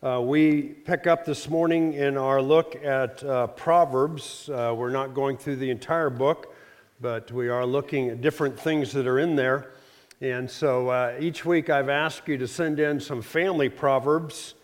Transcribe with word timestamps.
Uh, 0.00 0.20
we 0.20 0.62
pick 0.62 1.08
up 1.08 1.24
this 1.24 1.48
morning 1.48 1.94
in 1.94 2.16
our 2.16 2.40
look 2.40 2.76
at 2.84 3.20
uh, 3.24 3.48
Proverbs. 3.48 4.48
Uh, 4.48 4.72
we're 4.76 4.90
not 4.92 5.12
going 5.12 5.36
through 5.36 5.56
the 5.56 5.70
entire 5.70 6.08
book, 6.08 6.54
but 7.00 7.32
we 7.32 7.48
are 7.48 7.66
looking 7.66 8.08
at 8.08 8.20
different 8.20 8.56
things 8.56 8.92
that 8.92 9.08
are 9.08 9.18
in 9.18 9.34
there. 9.34 9.72
And 10.20 10.48
so 10.48 10.88
uh, 10.88 11.16
each 11.18 11.44
week 11.44 11.68
I've 11.68 11.88
asked 11.88 12.28
you 12.28 12.38
to 12.38 12.46
send 12.46 12.78
in 12.78 13.00
some 13.00 13.20
family 13.22 13.68
Proverbs. 13.68 14.54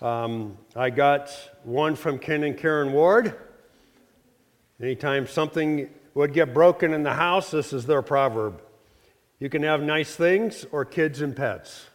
Um, 0.00 0.58
I 0.74 0.90
got 0.90 1.30
one 1.62 1.94
from 1.94 2.18
Ken 2.18 2.42
and 2.42 2.58
Karen 2.58 2.92
Ward. 2.92 3.38
Anytime 4.80 5.28
something 5.28 5.90
would 6.14 6.32
get 6.32 6.52
broken 6.52 6.92
in 6.92 7.04
the 7.04 7.14
house, 7.14 7.52
this 7.52 7.72
is 7.72 7.86
their 7.86 8.02
proverb. 8.02 8.60
You 9.38 9.48
can 9.48 9.62
have 9.62 9.80
nice 9.80 10.16
things 10.16 10.66
or 10.72 10.84
kids 10.84 11.20
and 11.20 11.36
pets. 11.36 11.86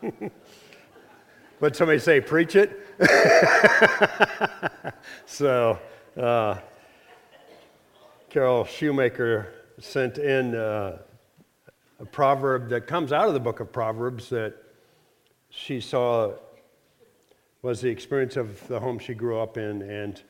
but 1.60 1.76
somebody 1.76 1.98
say, 1.98 2.20
preach 2.20 2.56
it. 2.56 2.86
so, 5.26 5.78
uh, 6.16 6.58
Carol 8.28 8.64
Shoemaker 8.64 9.52
sent 9.78 10.18
in 10.18 10.54
uh, 10.54 10.98
a 11.98 12.04
proverb 12.04 12.68
that 12.68 12.86
comes 12.86 13.12
out 13.12 13.28
of 13.28 13.34
the 13.34 13.40
book 13.40 13.60
of 13.60 13.72
Proverbs 13.72 14.28
that 14.30 14.54
she 15.50 15.80
saw 15.80 16.32
was 17.62 17.80
the 17.80 17.88
experience 17.88 18.36
of 18.36 18.66
the 18.68 18.80
home 18.80 18.98
she 18.98 19.14
grew 19.14 19.38
up 19.38 19.58
in 19.58 19.82
and 19.82 20.22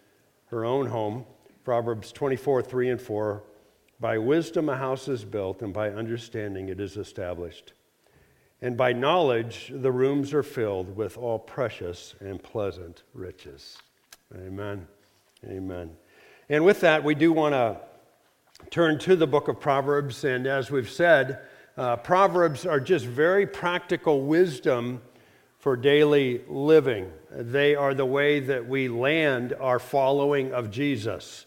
her 0.46 0.64
own 0.64 0.86
home. 0.86 1.24
Proverbs 1.64 2.10
24, 2.10 2.62
3 2.62 2.90
and 2.90 3.00
4. 3.00 3.42
By 4.00 4.18
wisdom 4.18 4.68
a 4.68 4.76
house 4.76 5.08
is 5.08 5.24
built, 5.24 5.60
and 5.62 5.74
by 5.74 5.90
understanding 5.90 6.70
it 6.70 6.80
is 6.80 6.96
established. 6.96 7.74
And 8.62 8.76
by 8.76 8.92
knowledge 8.92 9.72
the 9.74 9.90
rooms 9.90 10.34
are 10.34 10.42
filled 10.42 10.94
with 10.94 11.16
all 11.16 11.38
precious 11.38 12.14
and 12.20 12.42
pleasant 12.42 13.04
riches. 13.14 13.78
Amen. 14.34 14.86
Amen. 15.46 15.90
And 16.48 16.64
with 16.64 16.80
that, 16.80 17.02
we 17.02 17.14
do 17.14 17.32
want 17.32 17.54
to 17.54 17.80
turn 18.70 18.98
to 18.98 19.16
the 19.16 19.26
book 19.26 19.48
of 19.48 19.58
Proverbs. 19.58 20.24
And 20.24 20.46
as 20.46 20.70
we've 20.70 20.90
said, 20.90 21.40
uh, 21.76 21.96
Proverbs 21.96 22.66
are 22.66 22.80
just 22.80 23.06
very 23.06 23.46
practical 23.46 24.22
wisdom 24.22 25.00
for 25.58 25.76
daily 25.76 26.42
living. 26.48 27.10
They 27.30 27.74
are 27.74 27.94
the 27.94 28.06
way 28.06 28.40
that 28.40 28.66
we 28.66 28.88
land 28.88 29.54
our 29.58 29.78
following 29.78 30.52
of 30.52 30.70
Jesus. 30.70 31.46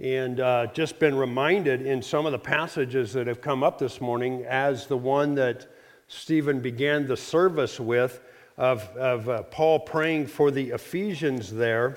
And 0.00 0.40
uh, 0.40 0.68
just 0.68 0.98
been 0.98 1.16
reminded 1.16 1.82
in 1.82 2.00
some 2.00 2.24
of 2.24 2.32
the 2.32 2.38
passages 2.38 3.12
that 3.12 3.26
have 3.26 3.40
come 3.40 3.62
up 3.62 3.78
this 3.78 4.00
morning 4.00 4.44
as 4.46 4.86
the 4.86 4.96
one 4.96 5.34
that 5.34 5.66
Stephen 6.08 6.60
began 6.60 7.06
the 7.06 7.16
service 7.16 7.78
with 7.78 8.20
of, 8.56 8.82
of 8.96 9.28
uh, 9.28 9.42
Paul 9.44 9.78
praying 9.80 10.26
for 10.26 10.50
the 10.50 10.70
Ephesians 10.70 11.52
there 11.52 11.94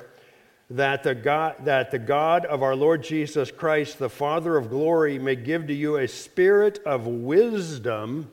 that 0.69 1.03
the, 1.03 1.13
God, 1.13 1.55
that 1.65 1.91
the 1.91 1.99
God 1.99 2.45
of 2.45 2.63
our 2.63 2.75
Lord 2.75 3.03
Jesus 3.03 3.51
Christ, 3.51 3.99
the 3.99 4.09
Father 4.09 4.55
of 4.55 4.69
glory, 4.69 5.19
may 5.19 5.35
give 5.35 5.67
to 5.67 5.73
you 5.73 5.97
a 5.97 6.07
spirit 6.07 6.79
of 6.85 7.07
wisdom 7.07 8.29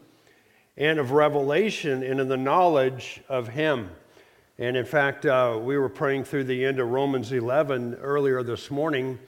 and 0.77 1.01
of 1.01 1.11
revelation 1.11 2.05
and 2.05 2.21
in 2.21 2.29
the 2.29 2.37
knowledge 2.37 3.21
of 3.29 3.49
Him. 3.49 3.91
And 4.57 4.77
in 4.77 4.85
fact, 4.85 5.27
uh, 5.27 5.59
we 5.61 5.77
were 5.79 5.89
praying 5.89 6.25
through 6.25 6.45
the 6.45 6.65
end 6.65 6.79
of 6.79 6.89
Romans 6.89 7.33
11 7.33 7.95
earlier 7.95 8.43
this 8.45 8.71
morning, 8.71 9.19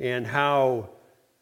and 0.00 0.26
how 0.26 0.90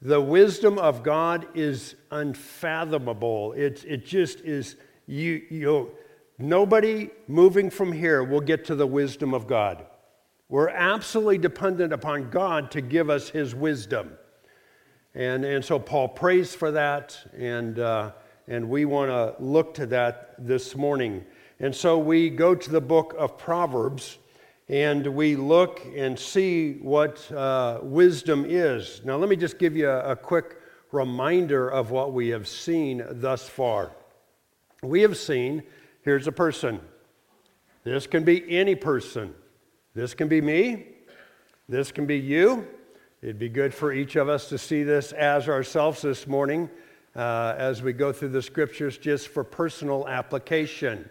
the 0.05 0.21
wisdom 0.21 0.79
of 0.79 1.03
God 1.03 1.49
is 1.55 1.95
unfathomable. 2.11 3.55
It, 3.55 3.83
it 3.89 4.05
just 4.05 4.41
is, 4.43 4.77
you, 5.07 5.43
you 5.49 5.93
nobody 6.39 7.09
moving 7.27 7.71
from 7.71 7.91
here 7.91 8.23
will 8.23 8.43
get 8.43 8.67
to 8.67 8.75
the 8.75 8.87
wisdom 8.87 9.33
of 9.33 9.47
God. 9.47 9.87
We're 10.51 10.69
absolutely 10.69 11.39
dependent 11.39 11.95
upon 11.95 12.29
God 12.29 12.71
to 12.73 12.83
give 12.83 13.09
us 13.09 13.31
his 13.31 13.55
wisdom. 13.55 14.13
And, 15.15 15.43
and 15.43 15.65
so 15.65 15.79
Paul 15.79 16.09
prays 16.09 16.55
for 16.55 16.71
that, 16.73 17.17
and, 17.35 17.79
uh, 17.79 18.13
and 18.47 18.69
we 18.69 18.85
want 18.85 19.11
to 19.11 19.43
look 19.43 19.73
to 19.75 19.87
that 19.87 20.35
this 20.39 20.77
morning. 20.77 21.25
And 21.61 21.75
so 21.75 21.97
we 21.97 22.29
go 22.29 22.55
to 22.55 22.71
the 22.71 22.81
book 22.81 23.15
of 23.17 23.39
Proverbs 23.39 24.19
and 24.69 25.07
we 25.07 25.37
look 25.37 25.83
and 25.95 26.19
see 26.19 26.75
what 26.75 27.31
uh, 27.33 27.81
wisdom 27.83 28.45
is. 28.49 29.03
Now, 29.05 29.17
let 29.17 29.29
me 29.29 29.37
just 29.37 29.59
give 29.59 29.77
you 29.77 29.89
a, 29.89 30.13
a 30.13 30.17
quick 30.17 30.59
reminder 30.93 31.69
of 31.69 31.91
what 31.91 32.13
we 32.13 32.29
have 32.29 32.49
seen 32.49 33.05
thus 33.11 33.49
far. 33.49 33.93
We 34.83 35.03
have 35.03 35.17
seen 35.17 35.63
here's 36.03 36.27
a 36.27 36.33
person. 36.33 36.81
This 37.83 38.07
can 38.07 38.25
be 38.25 38.45
any 38.57 38.75
person. 38.75 39.35
This 39.95 40.15
can 40.15 40.29
be 40.29 40.41
me. 40.41 40.87
This 41.69 41.93
can 41.93 42.07
be 42.07 42.19
you. 42.19 42.67
It'd 43.23 43.39
be 43.39 43.49
good 43.49 43.73
for 43.73 43.93
each 43.93 44.17
of 44.17 44.29
us 44.29 44.49
to 44.51 44.59
see 44.59 44.83
this 44.83 45.13
as 45.13 45.49
ourselves 45.49 46.03
this 46.03 46.27
morning 46.27 46.69
uh, 47.17 47.55
as 47.57 47.83
we 47.83 47.93
go 47.93 48.13
through 48.13 48.31
the 48.31 48.43
scriptures 48.43 48.99
just 48.99 49.29
for 49.29 49.45
personal 49.45 50.07
application. 50.09 51.09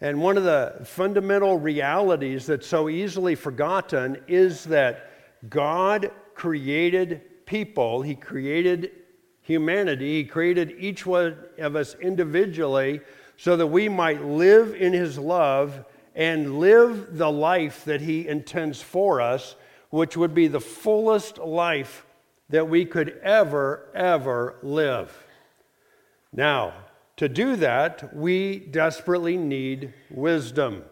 And 0.00 0.22
one 0.22 0.36
of 0.36 0.44
the 0.44 0.80
fundamental 0.84 1.58
realities 1.58 2.46
that's 2.46 2.66
so 2.66 2.88
easily 2.88 3.34
forgotten 3.34 4.18
is 4.28 4.64
that 4.64 5.10
God 5.50 6.12
created 6.34 7.46
people, 7.46 8.02
He 8.02 8.14
created 8.14 8.92
humanity, 9.42 10.22
He 10.22 10.24
created 10.24 10.76
each 10.78 11.04
one 11.04 11.36
of 11.58 11.74
us 11.74 11.96
individually 11.96 13.00
so 13.36 13.56
that 13.56 13.66
we 13.66 13.88
might 13.88 14.22
live 14.22 14.74
in 14.74 14.92
His 14.92 15.18
love 15.18 15.84
and 16.14 16.58
live 16.58 17.16
the 17.16 17.30
life 17.30 17.84
that 17.84 18.00
He 18.00 18.28
intends 18.28 18.80
for 18.80 19.20
us, 19.20 19.56
which 19.90 20.16
would 20.16 20.34
be 20.34 20.46
the 20.46 20.60
fullest 20.60 21.38
life 21.38 22.04
that 22.50 22.68
we 22.68 22.84
could 22.84 23.18
ever, 23.22 23.88
ever 23.94 24.56
live. 24.62 25.12
Now, 26.32 26.72
to 27.18 27.28
do 27.28 27.56
that, 27.56 28.14
we 28.16 28.60
desperately 28.60 29.36
need 29.36 29.92
wisdom. 30.08 30.84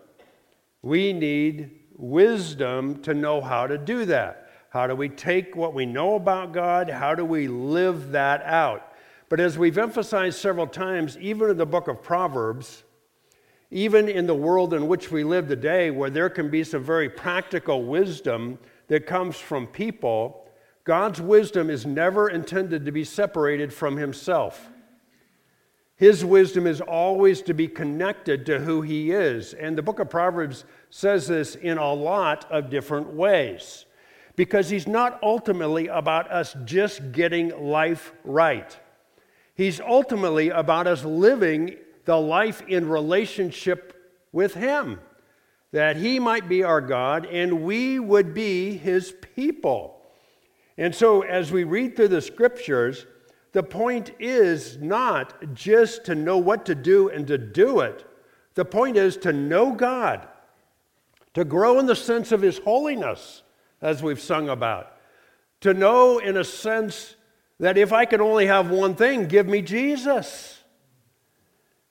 We 0.83 1.13
need 1.13 1.71
wisdom 1.97 3.01
to 3.03 3.15
know 3.15 3.41
how 3.41 3.69
to 3.69 3.79
do 3.79 4.05
that. 4.07 4.51
How 4.71 4.89
do 4.89 4.97
we 4.97 5.09
take 5.09 5.55
what 5.55 5.73
we 5.73 5.87
know 5.87 6.17
about 6.17 6.53
God? 6.53 6.91
How 6.91 7.15
do 7.15 7.25
we 7.25 7.47
live 7.47 8.11
that 8.11 8.43
out? 8.43 8.93
But 9.29 9.39
as 9.39 9.57
we've 9.57 9.79
emphasized 9.79 10.39
several 10.39 10.67
times, 10.67 11.17
even 11.19 11.49
in 11.49 11.57
the 11.57 11.65
book 11.65 11.87
of 11.87 12.03
Proverbs, 12.03 12.83
even 13.71 14.09
in 14.09 14.27
the 14.27 14.35
world 14.35 14.75
in 14.75 14.89
which 14.89 15.13
we 15.13 15.23
live 15.23 15.47
today, 15.47 15.93
where 15.93 16.11
there 16.11 16.29
can 16.29 16.51
be 16.51 16.65
some 16.65 16.83
very 16.83 17.09
practical 17.09 17.85
wisdom 17.85 18.59
that 18.89 19.07
comes 19.07 19.37
from 19.37 19.69
people, 19.69 20.49
God's 20.83 21.21
wisdom 21.21 21.71
is 21.71 21.87
never 21.87 22.29
intended 22.29 22.85
to 22.85 22.91
be 22.91 23.05
separated 23.05 23.73
from 23.73 23.97
Himself. 23.97 24.71
His 25.97 26.25
wisdom 26.25 26.67
is 26.67 26.83
always 26.83 27.41
to 27.43 27.55
be 27.55 27.69
connected 27.69 28.45
to 28.47 28.61
who 28.61 28.83
He 28.83 29.13
is. 29.13 29.55
And 29.55 29.77
the 29.77 29.83
book 29.83 29.99
of 29.99 30.11
Proverbs 30.11 30.65
says 30.91 31.27
this 31.27 31.55
in 31.55 31.79
a 31.79 31.93
lot 31.93 32.51
of 32.51 32.71
different 32.71 33.15
ways 33.15 33.87
because 34.37 34.69
He's 34.69 34.87
not 34.87 35.19
ultimately 35.23 35.87
about 35.89 36.31
us 36.31 36.55
just 36.67 37.13
getting 37.13 37.49
life 37.71 38.13
right. 38.25 38.77
He's 39.55 39.81
ultimately 39.81 40.51
about 40.51 40.87
us 40.87 41.03
living 41.03 41.77
the 42.05 42.21
life 42.21 42.63
in 42.69 42.89
relationship 42.89 44.15
with 44.33 44.53
Him, 44.53 45.01
that 45.73 45.97
He 45.97 46.19
might 46.19 46.47
be 46.47 46.63
our 46.63 46.83
God 46.83 47.25
and 47.25 47.63
we 47.63 47.99
would 47.99 48.35
be 48.35 48.77
His 48.77 49.15
people. 49.35 49.99
And 50.77 50.95
so, 50.95 51.23
as 51.23 51.51
we 51.51 51.65
read 51.65 51.97
through 51.97 52.09
the 52.09 52.21
scriptures, 52.21 53.07
the 53.57 53.63
point 53.63 54.11
is 54.19 54.77
not 54.83 55.55
just 55.55 56.05
to 56.05 56.15
know 56.15 56.37
what 56.37 56.67
to 56.67 56.75
do 56.75 57.09
and 57.09 57.27
to 57.27 57.39
do 57.39 57.81
it. 57.81 58.05
The 58.53 58.67
point 58.67 58.99
is 58.99 59.17
to 59.17 59.33
know 59.33 59.73
God, 59.73 60.29
to 61.33 61.43
grow 61.43 61.79
in 61.79 61.87
the 61.87 61.97
sense 61.97 62.33
of 62.33 62.43
His 62.43 62.59
holiness, 62.59 63.45
as 63.81 64.03
we've 64.03 64.21
sung 64.21 64.51
about, 64.51 64.93
to 65.63 65.73
know 65.73 66.19
in 66.19 66.37
a 66.37 66.45
sense 66.45 67.17
that 67.59 67.79
if 67.79 67.95
I 67.95 68.05
could 68.05 68.21
only 68.21 68.45
have 68.45 68.69
one 68.69 68.95
thing, 68.95 69.27
give 69.27 69.47
me 69.47 69.63
Jesus 69.63 70.63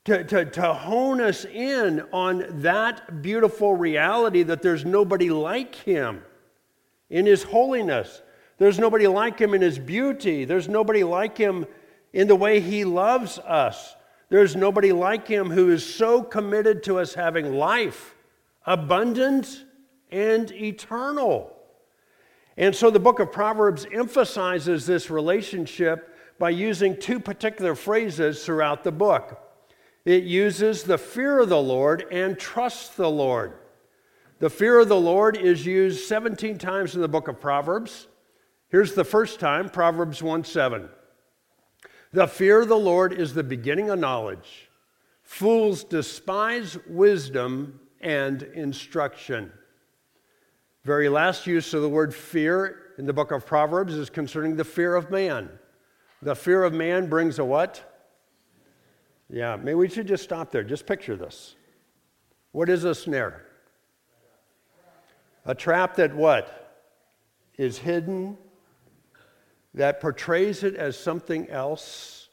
to, 0.03 0.23
to, 0.23 0.45
to 0.45 0.71
hone 0.71 1.19
us 1.19 1.45
in 1.45 2.01
on 2.13 2.45
that 2.61 3.23
beautiful 3.23 3.73
reality 3.73 4.43
that 4.43 4.61
there's 4.61 4.85
nobody 4.85 5.31
like 5.31 5.73
him 5.73 6.21
in 7.09 7.25
his 7.25 7.41
holiness. 7.41 8.21
There's 8.57 8.79
nobody 8.79 9.07
like 9.07 9.39
him 9.39 9.53
in 9.53 9.61
his 9.61 9.79
beauty. 9.79 10.45
There's 10.45 10.69
nobody 10.69 11.03
like 11.03 11.37
him 11.37 11.65
in 12.13 12.27
the 12.27 12.35
way 12.35 12.61
he 12.61 12.85
loves 12.85 13.37
us. 13.39 13.95
There's 14.29 14.55
nobody 14.55 14.91
like 14.91 15.27
him 15.27 15.51
who 15.51 15.69
is 15.71 15.85
so 15.85 16.23
committed 16.23 16.83
to 16.83 16.99
us 16.99 17.13
having 17.13 17.53
life, 17.53 18.15
abundant 18.65 19.65
and 20.11 20.51
eternal. 20.51 21.55
And 22.57 22.73
so 22.73 22.89
the 22.89 22.99
book 22.99 23.19
of 23.19 23.31
Proverbs 23.31 23.85
emphasizes 23.91 24.85
this 24.85 25.09
relationship 25.09 26.15
by 26.39 26.51
using 26.51 26.97
two 26.97 27.19
particular 27.19 27.75
phrases 27.75 28.45
throughout 28.45 28.83
the 28.83 28.91
book. 28.91 29.41
It 30.05 30.23
uses 30.23 30.83
the 30.83 30.97
fear 30.97 31.39
of 31.39 31.49
the 31.49 31.61
Lord 31.61 32.05
and 32.11 32.37
trust 32.37 32.95
the 32.95 33.09
Lord. 33.09 33.53
The 34.39 34.49
fear 34.49 34.79
of 34.79 34.89
the 34.89 34.99
Lord 34.99 35.37
is 35.37 35.65
used 35.65 36.05
17 36.07 36.57
times 36.57 36.95
in 36.95 37.01
the 37.01 37.07
book 37.07 37.27
of 37.27 37.39
Proverbs. 37.39 38.07
Here's 38.69 38.93
the 38.93 39.03
first 39.03 39.39
time 39.39 39.69
Proverbs 39.69 40.21
1 40.21 40.43
7. 40.43 40.89
The 42.11 42.27
fear 42.27 42.61
of 42.61 42.69
the 42.69 42.77
Lord 42.77 43.13
is 43.13 43.33
the 43.33 43.43
beginning 43.43 43.89
of 43.89 43.99
knowledge. 43.99 44.69
Fools 45.23 45.83
despise 45.83 46.77
wisdom 46.87 47.79
and 47.99 48.43
instruction. 48.43 49.51
Very 50.83 51.09
last 51.09 51.47
use 51.47 51.73
of 51.73 51.81
the 51.81 51.89
word 51.89 52.13
fear 52.13 52.93
in 52.97 53.05
the 53.05 53.13
book 53.13 53.31
of 53.31 53.45
Proverbs 53.45 53.95
is 53.95 54.09
concerning 54.09 54.55
the 54.55 54.63
fear 54.63 54.95
of 54.95 55.09
man. 55.09 55.49
The 56.21 56.35
fear 56.35 56.63
of 56.63 56.73
man 56.73 57.07
brings 57.09 57.39
a 57.39 57.45
what? 57.45 57.95
Yeah, 59.29 59.55
maybe 59.55 59.75
we 59.75 59.89
should 59.89 60.07
just 60.07 60.23
stop 60.23 60.51
there. 60.51 60.63
Just 60.63 60.85
picture 60.85 61.15
this. 61.15 61.55
What 62.51 62.69
is 62.69 62.83
a 62.83 62.95
snare? 62.95 63.45
A 65.45 65.55
trap 65.55 65.95
that 65.95 66.15
what? 66.15 66.61
Is 67.57 67.77
hidden, 67.77 68.37
that 69.75 69.99
portrays 69.99 70.63
it 70.63 70.75
as 70.75 70.97
something 70.97 71.49
else, 71.49 72.29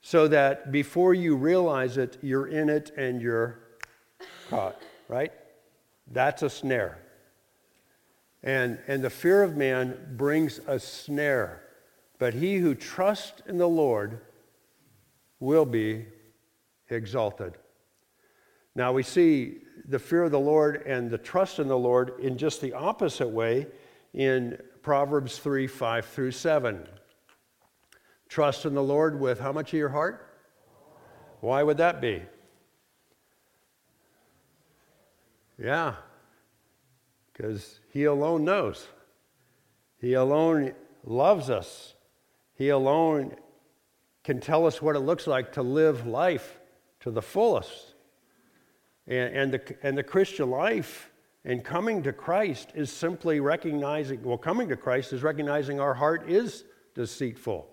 so 0.00 0.26
that 0.26 0.72
before 0.72 1.14
you 1.14 1.36
realize 1.36 1.96
it, 1.96 2.18
you're 2.20 2.48
in 2.48 2.68
it 2.68 2.90
and 2.96 3.22
you're 3.22 3.60
caught, 4.50 4.76
right? 5.08 5.32
That's 6.10 6.42
a 6.42 6.50
snare. 6.50 6.98
And, 8.42 8.80
and 8.88 9.04
the 9.04 9.10
fear 9.10 9.44
of 9.44 9.56
man 9.56 10.14
brings 10.16 10.60
a 10.66 10.80
snare. 10.80 11.62
But 12.18 12.34
he 12.34 12.56
who 12.56 12.74
trusts 12.74 13.40
in 13.46 13.56
the 13.56 13.68
Lord 13.68 14.20
will 15.38 15.64
be 15.64 16.06
exalted. 16.90 17.54
Now 18.74 18.92
we 18.92 19.04
see 19.04 19.58
the 19.86 19.98
fear 20.00 20.24
of 20.24 20.32
the 20.32 20.40
Lord 20.40 20.82
and 20.86 21.08
the 21.08 21.18
trust 21.18 21.60
in 21.60 21.68
the 21.68 21.78
Lord 21.78 22.14
in 22.18 22.36
just 22.36 22.60
the 22.60 22.72
opposite 22.72 23.28
way 23.28 23.68
in 24.12 24.58
Proverbs 24.82 25.38
3 25.38 25.66
5 25.66 26.06
through 26.06 26.32
7. 26.32 26.86
Trust 28.28 28.66
in 28.66 28.74
the 28.74 28.82
Lord 28.82 29.20
with 29.20 29.38
how 29.38 29.52
much 29.52 29.72
of 29.72 29.78
your 29.78 29.90
heart? 29.90 30.28
Why 31.40 31.62
would 31.62 31.76
that 31.76 32.00
be? 32.00 32.22
Yeah, 35.58 35.94
because 37.32 37.78
He 37.90 38.04
alone 38.04 38.44
knows. 38.44 38.86
He 39.98 40.14
alone 40.14 40.74
loves 41.04 41.48
us. 41.48 41.94
He 42.54 42.70
alone 42.70 43.36
can 44.24 44.40
tell 44.40 44.66
us 44.66 44.82
what 44.82 44.96
it 44.96 45.00
looks 45.00 45.26
like 45.26 45.52
to 45.52 45.62
live 45.62 46.06
life 46.06 46.58
to 47.00 47.10
the 47.10 47.22
fullest. 47.22 47.94
And, 49.06 49.34
and, 49.34 49.52
the, 49.52 49.76
and 49.82 49.98
the 49.98 50.02
Christian 50.02 50.50
life 50.50 51.11
and 51.44 51.64
coming 51.64 52.02
to 52.04 52.12
Christ 52.12 52.70
is 52.74 52.90
simply 52.90 53.40
recognizing, 53.40 54.22
well, 54.22 54.38
coming 54.38 54.68
to 54.68 54.76
Christ 54.76 55.12
is 55.12 55.22
recognizing 55.22 55.80
our 55.80 55.94
heart 55.94 56.28
is 56.28 56.64
deceitful. 56.94 57.68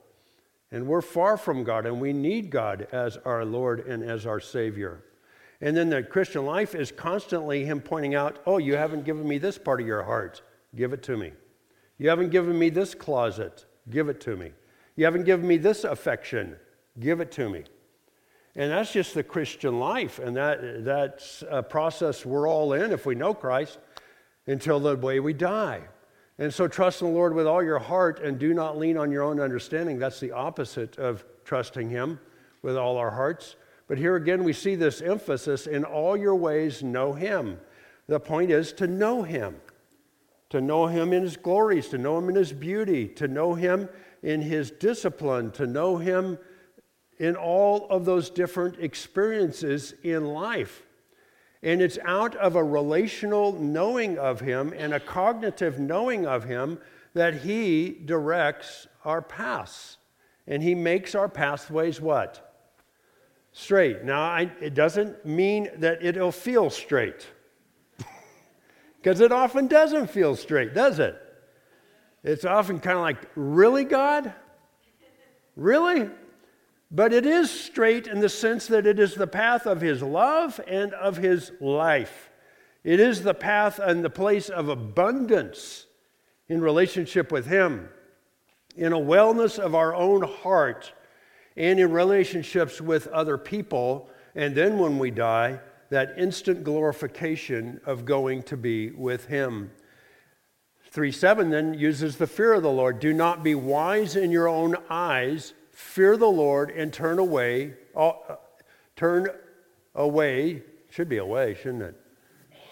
And 0.71 0.87
we're 0.87 1.01
far 1.01 1.37
from 1.37 1.63
God, 1.63 1.85
and 1.85 1.99
we 1.99 2.13
need 2.13 2.49
God 2.49 2.87
as 2.91 3.17
our 3.25 3.45
Lord 3.45 3.87
and 3.87 4.03
as 4.03 4.25
our 4.25 4.39
Savior. 4.39 5.03
And 5.61 5.75
then 5.75 5.89
the 5.89 6.03
Christian 6.03 6.45
life 6.45 6.73
is 6.73 6.91
constantly 6.91 7.65
Him 7.65 7.81
pointing 7.81 8.15
out, 8.15 8.39
oh, 8.45 8.59
you 8.59 8.75
haven't 8.75 9.05
given 9.05 9.27
me 9.27 9.37
this 9.37 9.57
part 9.57 9.81
of 9.81 9.87
your 9.87 10.03
heart. 10.03 10.41
Give 10.75 10.93
it 10.93 11.03
to 11.03 11.17
me. 11.17 11.33
You 11.97 12.09
haven't 12.09 12.29
given 12.29 12.57
me 12.57 12.69
this 12.69 12.95
closet. 12.95 13.65
Give 13.89 14.09
it 14.09 14.21
to 14.21 14.35
me. 14.35 14.51
You 14.95 15.05
haven't 15.05 15.25
given 15.25 15.47
me 15.47 15.57
this 15.57 15.83
affection. 15.83 16.55
Give 16.99 17.19
it 17.19 17.31
to 17.33 17.49
me. 17.49 17.65
And 18.59 18.69
that's 18.71 18.91
just 18.91 19.13
the 19.13 19.23
Christian 19.23 19.79
life. 19.79 20.19
And 20.19 20.35
that, 20.35 20.83
that's 20.83 21.45
a 21.49 21.63
process 21.63 22.25
we're 22.25 22.45
all 22.45 22.73
in 22.73 22.91
if 22.91 23.05
we 23.05 23.15
know 23.15 23.33
Christ 23.33 23.79
until 24.47 24.81
the 24.81 24.97
way 24.97 25.21
we 25.21 25.31
die. 25.31 25.79
And 26.37 26.53
so 26.53 26.67
trust 26.67 27.01
in 27.01 27.07
the 27.07 27.13
Lord 27.13 27.33
with 27.33 27.47
all 27.47 27.63
your 27.63 27.79
heart 27.79 28.19
and 28.21 28.37
do 28.37 28.53
not 28.53 28.77
lean 28.77 28.97
on 28.97 29.13
your 29.13 29.23
own 29.23 29.39
understanding. 29.39 29.97
That's 29.97 30.19
the 30.19 30.33
opposite 30.33 30.97
of 30.97 31.23
trusting 31.45 31.89
Him 31.89 32.19
with 32.61 32.75
all 32.75 32.97
our 32.97 33.11
hearts. 33.11 33.55
But 33.87 33.97
here 33.97 34.17
again, 34.17 34.43
we 34.43 34.51
see 34.51 34.75
this 34.75 35.01
emphasis 35.01 35.65
in 35.65 35.85
all 35.85 36.17
your 36.17 36.35
ways, 36.35 36.83
know 36.83 37.13
Him. 37.13 37.61
The 38.07 38.19
point 38.19 38.51
is 38.51 38.73
to 38.73 38.87
know 38.87 39.23
Him, 39.23 39.55
to 40.49 40.59
know 40.59 40.87
Him 40.87 41.13
in 41.13 41.23
His 41.23 41.37
glories, 41.37 41.87
to 41.89 41.97
know 41.97 42.17
Him 42.17 42.27
in 42.27 42.35
His 42.35 42.51
beauty, 42.51 43.07
to 43.07 43.29
know 43.29 43.53
Him 43.53 43.87
in 44.21 44.41
His 44.41 44.69
discipline, 44.69 45.51
to 45.51 45.65
know 45.65 45.95
Him 45.95 46.37
in 47.19 47.35
all 47.35 47.87
of 47.89 48.05
those 48.05 48.29
different 48.29 48.79
experiences 48.79 49.93
in 50.03 50.25
life. 50.25 50.83
And 51.61 51.81
it's 51.81 51.99
out 52.05 52.35
of 52.35 52.55
a 52.55 52.63
relational 52.63 53.51
knowing 53.53 54.17
of 54.17 54.39
Him 54.39 54.73
and 54.75 54.93
a 54.93 54.99
cognitive 54.99 55.77
knowing 55.77 56.25
of 56.25 56.45
Him 56.45 56.79
that 57.13 57.41
He 57.41 57.89
directs 58.05 58.87
our 59.03 59.21
paths. 59.21 59.97
And 60.47 60.63
He 60.63 60.73
makes 60.73 61.13
our 61.13 61.27
pathways 61.27 61.99
what? 61.99 62.49
straight. 63.51 64.03
Now, 64.03 64.21
I, 64.21 64.51
it 64.61 64.73
doesn't 64.73 65.25
mean 65.25 65.69
that 65.77 66.03
it'll 66.03 66.31
feel 66.31 66.69
straight, 66.69 67.27
because 68.97 69.19
it 69.19 69.31
often 69.31 69.67
doesn't 69.67 70.09
feel 70.09 70.35
straight, 70.35 70.73
does 70.73 70.99
it? 70.99 71.15
It's 72.23 72.45
often 72.45 72.79
kind 72.79 72.97
of 72.97 73.01
like, 73.01 73.17
really, 73.35 73.85
God? 73.85 74.33
Really? 75.55 76.09
But 76.91 77.13
it 77.13 77.25
is 77.25 77.51
straight 77.51 78.07
in 78.07 78.19
the 78.19 78.29
sense 78.29 78.67
that 78.67 78.87
it 78.87 78.99
is 78.99 79.13
the 79.13 79.27
path 79.27 79.67
of 79.67 79.81
His 79.81 80.01
love 80.01 80.59
and 80.67 80.93
of 80.93 81.17
His 81.17 81.51
life. 81.59 82.31
It 82.83 82.99
is 82.99 83.21
the 83.21 83.33
path 83.33 83.79
and 83.79 84.03
the 84.03 84.09
place 84.09 84.49
of 84.49 84.69
abundance 84.69 85.85
in 86.47 86.61
relationship 86.61 87.31
with 87.31 87.45
Him, 87.45 87.89
in 88.75 88.93
a 88.93 88.97
wellness 88.97 89.59
of 89.59 89.75
our 89.75 89.93
own 89.93 90.23
heart 90.23 90.91
and 91.55 91.79
in 91.79 91.91
relationships 91.91 92.81
with 92.81 93.07
other 93.07 93.37
people. 93.37 94.09
And 94.33 94.55
then 94.55 94.79
when 94.79 94.97
we 94.97 95.11
die, 95.11 95.59
that 95.89 96.15
instant 96.17 96.63
glorification 96.63 97.81
of 97.85 98.05
going 98.05 98.43
to 98.43 98.57
be 98.57 98.91
with 98.91 99.25
Him. 99.25 99.71
3 100.91 101.11
7 101.11 101.49
then 101.51 101.75
uses 101.75 102.17
the 102.17 102.25
fear 102.25 102.53
of 102.53 102.63
the 102.63 102.71
Lord. 102.71 102.99
Do 102.99 103.13
not 103.13 103.43
be 103.43 103.53
wise 103.53 104.15
in 104.15 104.31
your 104.31 104.47
own 104.47 104.75
eyes. 104.89 105.53
Fear 105.79 106.17
the 106.17 106.27
Lord 106.27 106.71
and 106.71 106.91
turn 106.91 107.19
away. 107.19 107.73
Uh, 107.95 108.11
turn 108.97 109.29
away. 109.95 110.61
Should 110.89 111.07
be 111.07 111.19
away, 111.19 111.53
shouldn't 111.55 111.83
it? 111.83 111.95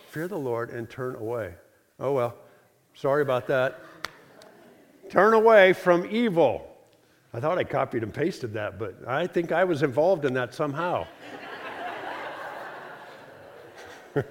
Fear 0.10 0.28
the 0.28 0.38
Lord 0.38 0.72
and 0.72 0.90
turn 0.90 1.16
away. 1.16 1.54
Oh 2.02 2.12
well, 2.12 2.36
sorry 2.94 3.22
about 3.22 3.48
that. 3.48 3.80
Turn 5.10 5.34
away 5.34 5.72
from 5.72 6.06
evil. 6.12 6.68
I 7.34 7.40
thought 7.40 7.58
I 7.58 7.64
copied 7.64 8.04
and 8.04 8.14
pasted 8.14 8.54
that, 8.56 8.78
but 8.78 8.98
I 9.08 9.26
think 9.26 9.54
I 9.54 9.64
was 9.64 9.84
involved 9.84 10.26
in 10.26 10.34
that 10.34 10.54
somehow. 10.54 11.08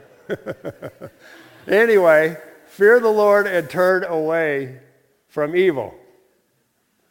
anyway, 1.67 2.37
fear 2.67 3.01
the 3.01 3.09
Lord 3.09 3.47
and 3.47 3.71
turn 3.71 4.05
away 4.05 4.81
from 5.29 5.57
evil. 5.57 5.95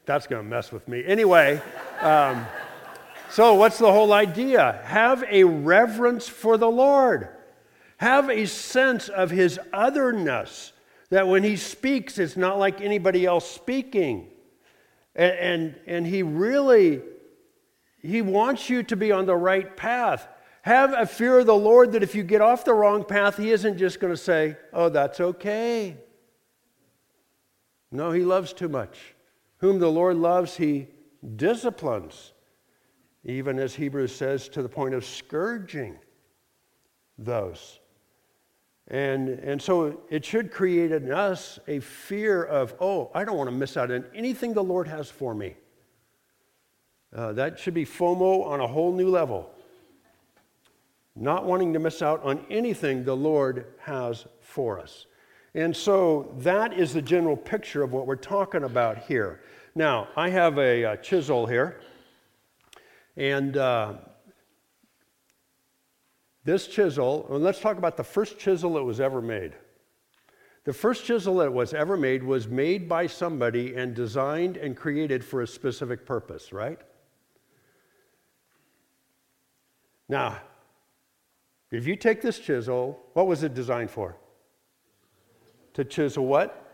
That's 0.05 0.27
going 0.27 0.43
to 0.43 0.49
mess 0.49 0.71
with 0.71 0.87
me. 0.87 1.03
Anyway, 1.05 1.61
um, 2.01 2.45
so 3.31 3.55
what's 3.55 3.79
the 3.79 3.91
whole 3.91 4.13
idea? 4.13 4.81
Have 4.85 5.23
a 5.29 5.43
reverence 5.43 6.27
for 6.27 6.57
the 6.57 6.69
Lord, 6.69 7.29
have 7.97 8.29
a 8.29 8.45
sense 8.45 9.09
of 9.09 9.31
his 9.31 9.59
otherness, 9.73 10.73
that 11.09 11.27
when 11.27 11.43
he 11.43 11.55
speaks, 11.55 12.17
it's 12.17 12.37
not 12.37 12.59
like 12.59 12.81
anybody 12.81 13.25
else 13.25 13.49
speaking. 13.49 14.27
And, 15.15 15.33
and, 15.33 15.75
and 15.87 16.07
he 16.07 16.23
really, 16.23 17.01
he 18.01 18.21
wants 18.21 18.69
you 18.69 18.83
to 18.83 18.95
be 18.95 19.11
on 19.11 19.25
the 19.25 19.35
right 19.35 19.75
path. 19.75 20.27
Have 20.61 20.93
a 20.93 21.05
fear 21.05 21.39
of 21.39 21.45
the 21.45 21.55
Lord 21.55 21.93
that 21.93 22.03
if 22.03 22.15
you 22.15 22.23
get 22.23 22.41
off 22.41 22.65
the 22.65 22.73
wrong 22.73 23.03
path, 23.03 23.37
he 23.37 23.51
isn't 23.51 23.77
just 23.77 23.99
going 23.99 24.13
to 24.13 24.17
say, 24.17 24.57
oh, 24.73 24.89
that's 24.89 25.19
okay. 25.19 25.97
No, 27.91 28.11
he 28.11 28.21
loves 28.21 28.51
too 28.51 28.67
much. 28.67 29.14
Whom 29.57 29.79
the 29.79 29.91
Lord 29.91 30.17
loves, 30.17 30.57
he 30.57 30.87
disciplines, 31.35 32.33
even 33.23 33.57
as 33.57 33.75
Hebrews 33.75 34.15
says, 34.15 34.49
to 34.49 34.61
the 34.61 34.69
point 34.69 34.93
of 34.93 35.05
scourging 35.05 35.97
those. 37.17 37.79
And, 38.87 39.29
and 39.29 39.59
so 39.59 40.01
it 40.09 40.23
should 40.23 40.51
create 40.51 40.91
in 40.91 41.11
us 41.11 41.57
a 41.67 41.79
fear 41.79 42.43
of, 42.43 42.75
oh, 42.79 43.09
I 43.15 43.25
don't 43.25 43.37
want 43.37 43.49
to 43.49 43.55
miss 43.55 43.77
out 43.77 43.89
on 43.89 44.05
anything 44.13 44.53
the 44.53 44.63
Lord 44.63 44.87
has 44.87 45.09
for 45.09 45.33
me. 45.33 45.55
Uh, 47.13 47.31
that 47.33 47.57
should 47.57 47.73
be 47.73 47.85
FOMO 47.85 48.45
on 48.45 48.59
a 48.59 48.67
whole 48.67 48.93
new 48.93 49.09
level. 49.09 49.49
Not 51.15 51.45
wanting 51.45 51.73
to 51.73 51.79
miss 51.79 52.01
out 52.01 52.21
on 52.23 52.45
anything 52.51 53.05
the 53.05 53.15
Lord 53.15 53.65
has 53.79 54.27
for 54.41 54.79
us. 54.79 55.07
And 55.55 55.75
so 55.75 56.35
that 56.39 56.73
is 56.73 56.93
the 56.93 57.01
general 57.01 57.37
picture 57.37 57.81
of 57.81 57.91
what 57.91 58.05
we're 58.05 58.17
talking 58.17 58.65
about 58.65 58.99
here. 58.99 59.41
Now, 59.73 60.09
I 60.15 60.29
have 60.29 60.59
a, 60.59 60.83
a 60.83 60.97
chisel 60.97 61.47
here, 61.47 61.79
and 63.17 63.57
uh, 63.57 63.93
This 66.45 66.67
chisel, 66.67 67.25
let's 67.29 67.59
talk 67.59 67.79
about 67.79 67.97
the 67.97 68.03
first 68.03 68.37
chisel 68.37 68.75
that 68.75 68.83
was 68.83 69.01
ever 69.01 69.19
made. 69.19 69.53
The 70.63 70.73
first 70.73 71.03
chisel 71.03 71.37
that 71.37 71.51
was 71.51 71.73
ever 71.73 71.97
made 71.97 72.21
was 72.21 72.47
made 72.47 72.87
by 72.87 73.07
somebody 73.07 73.75
and 73.75 73.95
designed 73.95 74.55
and 74.55 74.77
created 74.77 75.25
for 75.25 75.41
a 75.41 75.47
specific 75.47 76.05
purpose, 76.05 76.53
right? 76.53 76.79
Now, 80.07 80.37
if 81.71 81.87
you 81.87 81.95
take 81.95 82.21
this 82.21 82.37
chisel, 82.37 82.99
what 83.13 83.25
was 83.25 83.41
it 83.41 83.55
designed 83.55 83.89
for? 83.89 84.15
To 85.75 85.85
chisel 85.85 86.25
what? 86.25 86.73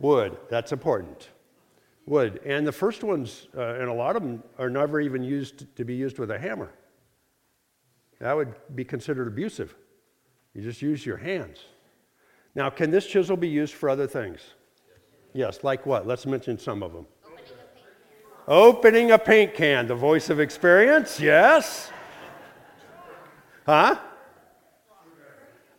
Wood. 0.00 0.36
That's 0.50 0.72
important. 0.72 1.30
Wood. 2.06 2.40
And 2.44 2.66
the 2.66 2.72
first 2.72 3.02
ones, 3.02 3.48
uh, 3.56 3.74
and 3.74 3.88
a 3.88 3.92
lot 3.92 4.14
of 4.14 4.22
them, 4.22 4.42
are 4.58 4.70
never 4.70 5.00
even 5.00 5.22
used 5.22 5.74
to 5.76 5.84
be 5.84 5.94
used 5.94 6.18
with 6.18 6.30
a 6.30 6.38
hammer. 6.38 6.70
That 8.20 8.36
would 8.36 8.54
be 8.74 8.84
considered 8.84 9.28
abusive. 9.28 9.74
You 10.54 10.62
just 10.62 10.82
use 10.82 11.04
your 11.04 11.16
hands. 11.16 11.58
Now, 12.54 12.70
can 12.70 12.90
this 12.90 13.06
chisel 13.06 13.36
be 13.36 13.48
used 13.48 13.74
for 13.74 13.88
other 13.88 14.06
things? 14.06 14.40
Yes, 15.32 15.62
like 15.62 15.84
what? 15.84 16.06
Let's 16.06 16.26
mention 16.26 16.58
some 16.58 16.82
of 16.82 16.92
them. 16.92 17.06
Opening 18.48 19.10
a 19.10 19.18
paint 19.18 19.54
can, 19.54 19.86
the 19.86 19.94
voice 19.94 20.30
of 20.30 20.40
experience, 20.40 21.20
yes. 21.20 21.90
Huh? 23.66 23.98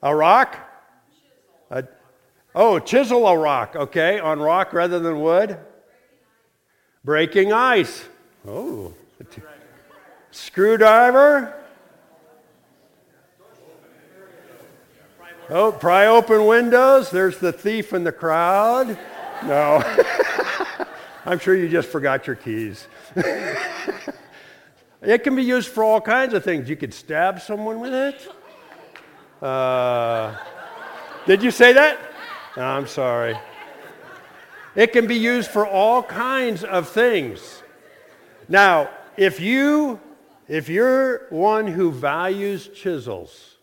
A 0.04 0.16
rock? 0.16 0.58
A, 1.72 1.84
oh, 2.58 2.80
chisel 2.80 3.28
a 3.28 3.38
rock, 3.38 3.76
okay, 3.76 4.20
on 4.20 4.40
rock 4.40 4.74
rather 4.74 5.00
than 5.00 5.22
wood. 5.22 5.58
Breaking 7.04 7.54
ice. 7.54 8.04
Oh. 8.46 8.94
Screwdriver. 10.32 11.54
Oh, 15.50 15.72
pry 15.72 16.08
open 16.08 16.46
windows. 16.46 17.10
There's 17.10 17.38
the 17.38 17.54
thief 17.54 17.94
in 17.94 18.04
the 18.04 18.12
crowd. 18.12 18.98
No. 19.46 19.82
I'm 21.26 21.40
sure 21.40 21.56
you 21.56 21.70
just 21.70 21.88
forgot 21.88 22.28
your 22.28 22.36
keys. 22.36 22.88
it 25.02 25.24
can 25.24 25.36
be 25.36 25.44
used 25.44 25.70
for 25.70 25.84
all 25.84 26.02
kinds 26.02 26.34
of 26.34 26.44
things. 26.44 26.70
You 26.70 26.76
could 26.76 26.94
stab 26.94 27.40
someone 27.40 27.80
with 27.80 27.94
it. 27.94 28.28
Uh, 29.42 30.36
did 31.26 31.44
you 31.44 31.52
say 31.52 31.74
that? 31.74 32.07
I'm 32.58 32.88
sorry. 32.88 33.38
It 34.76 34.92
can 34.94 35.08
be 35.08 35.16
used 35.16 35.50
for 35.50 35.66
all 35.66 36.04
kinds 36.04 36.64
of 36.64 36.90
things. 36.90 37.62
Now, 38.50 38.90
if 39.16 39.40
you 39.40 40.00
if 40.48 40.70
you're 40.70 41.28
one 41.30 41.68
who 41.68 41.92
values 41.92 42.70
chisels, 42.70 43.58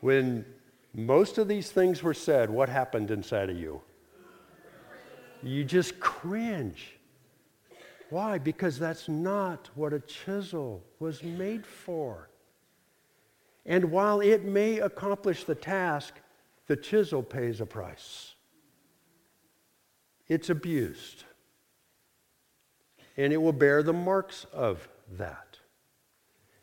when 0.00 0.46
most 0.94 1.38
of 1.38 1.48
these 1.48 1.70
things 1.70 2.02
were 2.02 2.14
said, 2.14 2.48
what 2.48 2.68
happened 2.68 3.10
inside 3.10 3.50
of 3.50 3.58
you? 3.58 3.82
You 5.42 5.64
just 5.64 6.00
cringe. 6.00 6.96
Why? 8.08 8.38
Because 8.38 8.78
that's 8.78 9.08
not 9.08 9.68
what 9.74 9.92
a 9.92 10.00
chisel 10.00 10.82
was 10.98 11.22
made 11.22 11.66
for. 11.66 12.30
And 13.66 13.90
while 13.90 14.20
it 14.20 14.44
may 14.44 14.78
accomplish 14.78 15.44
the 15.44 15.54
task, 15.54 16.14
the 16.66 16.76
chisel 16.76 17.22
pays 17.22 17.60
a 17.60 17.66
price. 17.66 18.34
It's 20.28 20.50
abused. 20.50 21.24
And 23.16 23.32
it 23.32 23.36
will 23.36 23.52
bear 23.52 23.82
the 23.82 23.92
marks 23.92 24.46
of 24.52 24.88
that. 25.12 25.58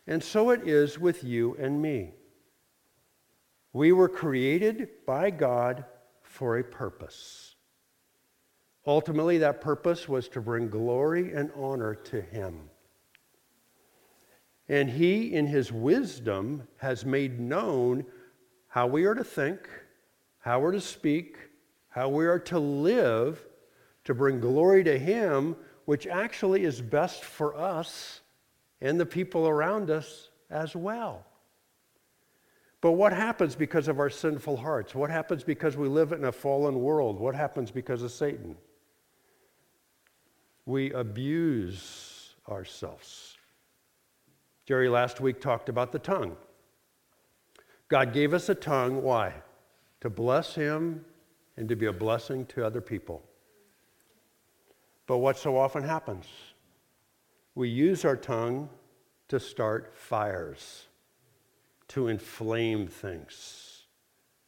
And 0.08 0.24
so 0.24 0.50
it 0.50 0.68
is 0.68 1.00
with 1.00 1.24
you 1.24 1.56
and 1.60 1.82
me. 1.82 2.12
We 3.74 3.92
were 3.92 4.10
created 4.10 4.90
by 5.06 5.30
God 5.30 5.86
for 6.24 6.58
a 6.58 6.64
purpose. 6.64 7.56
Ultimately, 8.86 9.38
that 9.38 9.62
purpose 9.62 10.10
was 10.10 10.28
to 10.30 10.42
bring 10.42 10.70
glory 10.70 11.34
and 11.34 11.52
honor 11.56 11.94
to 11.96 12.20
Him. 12.20 12.72
And 14.72 14.90
he, 14.90 15.34
in 15.34 15.48
his 15.48 15.70
wisdom, 15.70 16.66
has 16.78 17.06
made 17.06 17.42
known 17.42 18.06
how 18.70 18.88
we 18.88 19.04
are 19.04 19.14
to 19.14 19.24
think, 19.24 19.68
how 20.42 20.60
we're 20.60 20.72
to 20.74 20.82
speak, 20.82 21.38
how 21.90 22.10
we 22.10 22.26
are 22.26 22.40
to 22.40 22.60
live 22.60 23.46
to 24.04 24.14
bring 24.14 24.40
glory 24.40 24.84
to 24.84 24.98
him, 24.98 25.56
which 25.86 26.08
actually 26.08 26.64
is 26.64 26.82
best 26.82 27.24
for 27.24 27.56
us 27.56 28.22
and 28.82 29.00
the 29.00 29.06
people 29.06 29.48
around 29.48 29.90
us 29.90 30.30
as 30.50 30.76
well. 30.76 31.26
But 32.82 32.94
what 32.94 33.14
happens 33.14 33.56
because 33.56 33.88
of 33.88 34.00
our 34.00 34.10
sinful 34.10 34.58
hearts? 34.58 34.96
What 34.96 35.12
happens 35.12 35.44
because 35.44 35.78
we 35.78 35.88
live 35.88 36.12
in 36.12 36.26
a 36.26 36.32
fallen 36.32 36.82
world? 36.82 37.20
What 37.20 37.36
happens 37.36 37.70
because 37.70 38.02
of 38.02 38.12
Satan? 38.12 38.58
We 40.66 40.92
abuse 40.92 42.34
ourselves. 42.50 43.38
Jerry 44.66 44.90
last 44.90 45.22
week 45.22 45.40
talked 45.40 45.70
about 45.70 45.92
the 45.92 46.00
tongue. 46.00 46.36
God 47.88 48.14
gave 48.14 48.34
us 48.34 48.50
a 48.50 48.56
tongue, 48.56 49.04
why? 49.04 49.34
To 50.02 50.10
bless 50.10 50.56
Him 50.56 51.06
and 51.58 51.70
to 51.70 51.76
be 51.76 51.86
a 51.86 51.94
blessing 51.94 52.46
to 52.48 52.66
other 52.66 52.82
people. 52.82 53.24
But 55.08 55.18
what 55.18 55.38
so 55.38 55.58
often 55.58 55.84
happens? 55.84 56.26
We 57.56 57.70
use 57.70 58.06
our 58.06 58.16
tongue 58.16 58.70
to 59.28 59.40
start 59.40 59.94
fires, 59.96 60.86
to 61.90 62.08
inflame 62.08 62.88
things, 62.88 63.84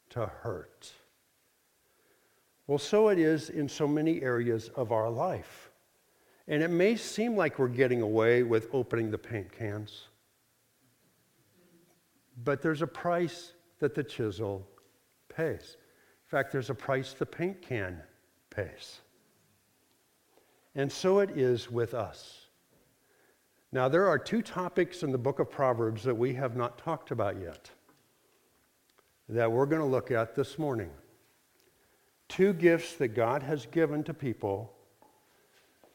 to 0.09 0.25
hurt. 0.25 0.91
Well, 2.67 2.77
so 2.77 3.09
it 3.09 3.19
is 3.19 3.49
in 3.49 3.67
so 3.67 3.87
many 3.87 4.21
areas 4.21 4.69
of 4.69 4.91
our 4.91 5.09
life. 5.09 5.69
And 6.47 6.63
it 6.63 6.69
may 6.69 6.95
seem 6.95 7.35
like 7.35 7.59
we're 7.59 7.67
getting 7.67 8.01
away 8.01 8.43
with 8.43 8.69
opening 8.73 9.11
the 9.11 9.17
paint 9.17 9.51
cans. 9.51 10.07
But 12.43 12.61
there's 12.61 12.81
a 12.81 12.87
price 12.87 13.53
that 13.79 13.95
the 13.95 14.03
chisel 14.03 14.67
pays. 15.35 15.77
In 16.25 16.29
fact, 16.29 16.51
there's 16.51 16.69
a 16.69 16.75
price 16.75 17.13
the 17.13 17.25
paint 17.25 17.61
can 17.61 18.01
pays. 18.49 19.01
And 20.75 20.91
so 20.91 21.19
it 21.19 21.31
is 21.31 21.69
with 21.69 21.93
us. 21.93 22.47
Now, 23.71 23.87
there 23.89 24.07
are 24.07 24.19
two 24.19 24.41
topics 24.41 25.03
in 25.03 25.11
the 25.11 25.17
book 25.17 25.39
of 25.39 25.49
Proverbs 25.49 26.03
that 26.03 26.15
we 26.15 26.33
have 26.35 26.55
not 26.55 26.77
talked 26.77 27.11
about 27.11 27.39
yet 27.39 27.69
that 29.29 29.51
we're 29.51 29.65
going 29.65 29.81
to 29.81 29.87
look 29.87 30.11
at 30.11 30.35
this 30.35 30.59
morning. 30.59 30.89
Two 32.27 32.53
gifts 32.53 32.95
that 32.97 33.09
God 33.09 33.41
has 33.41 33.65
given 33.67 34.03
to 34.03 34.13
people 34.13 34.73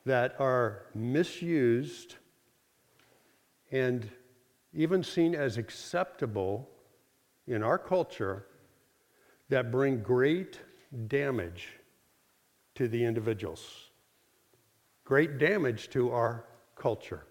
that 0.04 0.34
are 0.40 0.86
misused 0.94 2.16
and 3.70 4.08
even 4.72 5.02
seen 5.02 5.34
as 5.34 5.58
acceptable 5.58 6.68
in 7.46 7.62
our 7.62 7.78
culture, 7.78 8.46
that 9.48 9.70
bring 9.70 10.02
great 10.02 10.60
damage 11.06 11.68
to 12.74 12.88
the 12.88 13.04
individuals, 13.04 13.90
great 15.04 15.38
damage 15.38 15.90
to 15.90 16.10
our 16.10 16.44
culture. 16.76 17.24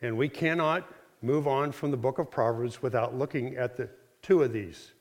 And 0.00 0.16
we 0.16 0.28
cannot 0.28 0.86
move 1.22 1.48
on 1.48 1.72
from 1.72 1.90
the 1.90 1.96
book 1.96 2.18
of 2.18 2.30
Proverbs 2.30 2.82
without 2.82 3.16
looking 3.16 3.56
at 3.56 3.76
the 3.76 3.88
two 4.22 4.42
of 4.42 4.52
these. 4.52 4.92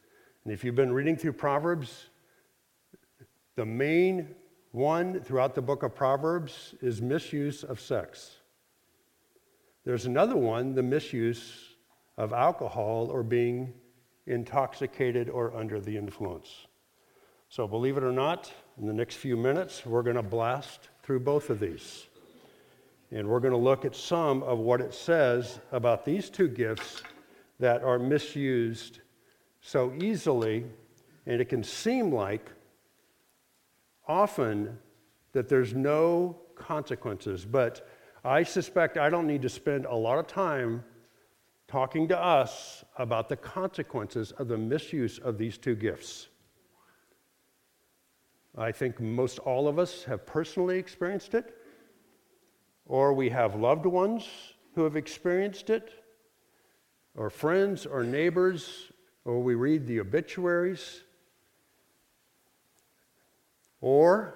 And 0.44 0.54
if 0.54 0.63
you've 0.63 0.75
been 0.75 0.94
reading 0.94 1.18
through 1.18 1.34
Proverbs, 1.34 2.08
the 3.56 3.65
main 3.65 4.36
one 4.72 5.22
throughout 5.22 5.56
the 5.56 5.62
book 5.62 5.84
of 5.84 5.96
Proverbs 5.96 6.75
is 6.82 7.01
misuse 7.01 7.63
of 7.63 7.80
sex. 7.80 8.32
There's 9.86 10.06
another 10.06 10.36
one, 10.36 10.75
the 10.75 10.84
misuse 10.84 11.75
of 12.18 12.34
alcohol 12.34 13.10
or 13.12 13.24
being 13.24 13.74
intoxicated 14.27 15.29
or 15.29 15.55
under 15.55 15.79
the 15.79 15.96
influence. 15.98 16.67
So, 17.50 17.67
believe 17.67 17.98
it 17.98 18.03
or 18.03 18.12
not, 18.12 18.51
in 18.79 18.88
the 18.88 18.94
next 18.94 19.15
few 19.15 19.38
minutes, 19.38 19.86
we're 19.86 20.01
going 20.01 20.15
to 20.15 20.24
blast 20.24 20.89
through 21.03 21.20
both 21.22 21.50
of 21.50 21.60
these. 21.60 22.08
And 23.12 23.27
we're 23.27 23.39
going 23.39 23.53
to 23.53 23.58
look 23.58 23.86
at 23.86 23.96
some 23.96 24.44
of 24.44 24.60
what 24.60 24.82
it 24.82 24.94
says 24.94 25.60
about 25.72 26.03
these 26.03 26.29
two 26.29 26.48
gifts 26.48 27.03
that 27.60 27.84
are 27.84 28.00
misused 28.00 29.00
so 29.62 29.94
easily, 30.01 30.65
and 31.25 31.39
it 31.39 31.50
can 31.50 31.63
seem 31.63 32.12
like 32.12 32.51
often 34.08 34.77
that 35.32 35.48
there's 35.48 35.74
no 35.74 36.38
consequences. 36.55 37.46
But 37.46 37.88
I 38.24 38.44
suspect 38.44 38.98
I 38.98 39.10
don't 39.10 39.27
need 39.27 39.44
to 39.44 39.50
spend 39.50 39.86
a 39.86 39.96
lot 39.96 40.17
of 40.17 40.27
time 40.27 40.84
talking 41.67 42.07
to 42.07 42.19
us 42.19 42.84
about 42.98 43.29
the 43.29 43.36
consequences 43.36 44.31
of 44.34 44.48
the 44.48 44.57
misuse 44.57 45.17
of 45.19 45.38
these 45.38 45.57
two 45.57 45.75
gifts. 45.75 46.27
I 48.57 48.72
think 48.72 49.00
most 49.01 49.39
all 49.39 49.67
of 49.67 49.79
us 49.79 50.03
have 50.05 50.25
personally 50.25 50.77
experienced 50.77 51.34
it, 51.34 51.57
or 52.86 53.13
we 53.13 53.29
have 53.29 53.55
loved 53.55 53.86
ones 53.86 54.27
who 54.75 54.84
have 54.84 54.95
experienced 54.95 55.69
it, 55.69 55.91
or 57.15 57.29
friends 57.29 57.86
or 57.86 58.03
neighbors, 58.03 58.91
or 59.25 59.41
we 59.41 59.55
read 59.55 59.88
the 59.88 60.00
obituaries. 60.00 61.01
Or, 63.81 64.36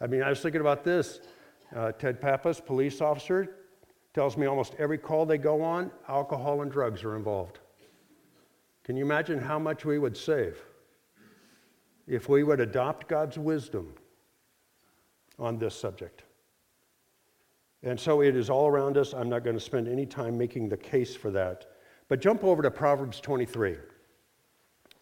I 0.00 0.06
mean, 0.06 0.22
I 0.22 0.30
was 0.30 0.40
thinking 0.40 0.60
about 0.60 0.84
this. 0.84 1.20
Uh, 1.74 1.92
Ted 1.92 2.20
Pappas, 2.20 2.60
police 2.60 3.00
officer, 3.00 3.56
tells 4.14 4.36
me 4.36 4.46
almost 4.46 4.74
every 4.78 4.98
call 4.98 5.24
they 5.26 5.38
go 5.38 5.62
on, 5.62 5.90
alcohol 6.08 6.62
and 6.62 6.70
drugs 6.70 7.04
are 7.04 7.16
involved. 7.16 7.58
Can 8.84 8.96
you 8.96 9.04
imagine 9.04 9.38
how 9.38 9.58
much 9.58 9.84
we 9.84 9.98
would 9.98 10.16
save 10.16 10.60
if 12.06 12.28
we 12.28 12.42
would 12.42 12.60
adopt 12.60 13.08
God's 13.08 13.38
wisdom 13.38 13.94
on 15.38 15.58
this 15.58 15.74
subject? 15.74 16.24
And 17.82 17.98
so 17.98 18.20
it 18.20 18.36
is 18.36 18.50
all 18.50 18.66
around 18.66 18.96
us. 18.96 19.14
I'm 19.14 19.28
not 19.28 19.44
going 19.44 19.56
to 19.56 19.60
spend 19.60 19.88
any 19.88 20.06
time 20.06 20.36
making 20.36 20.68
the 20.68 20.76
case 20.76 21.14
for 21.14 21.30
that. 21.30 21.66
But 22.08 22.20
jump 22.20 22.44
over 22.44 22.62
to 22.62 22.70
Proverbs 22.70 23.20
23. 23.20 23.76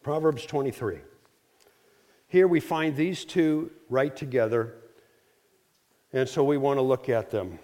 Proverbs 0.03 0.47
23. 0.47 0.99
Here 2.29 2.47
we 2.47 2.61
find 2.61 2.95
these 2.95 3.25
two 3.25 3.71
right 3.89 4.15
together, 4.15 4.75
and 6.13 6.29
so 6.29 6.45
we 6.45 6.59
want 6.59 6.77
to 6.77 6.83
look 6.83 7.09
at 7.09 7.31
them. 7.31 7.59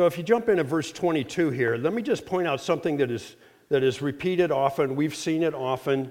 So 0.00 0.06
if 0.06 0.16
you 0.16 0.24
jump 0.24 0.48
into 0.48 0.64
verse 0.64 0.92
22 0.92 1.50
here, 1.50 1.76
let 1.76 1.92
me 1.92 2.00
just 2.00 2.24
point 2.24 2.48
out 2.48 2.62
something 2.62 2.96
that 2.96 3.10
is, 3.10 3.36
that 3.68 3.82
is 3.82 4.00
repeated 4.00 4.50
often. 4.50 4.96
We've 4.96 5.14
seen 5.14 5.42
it 5.42 5.52
often, 5.52 6.10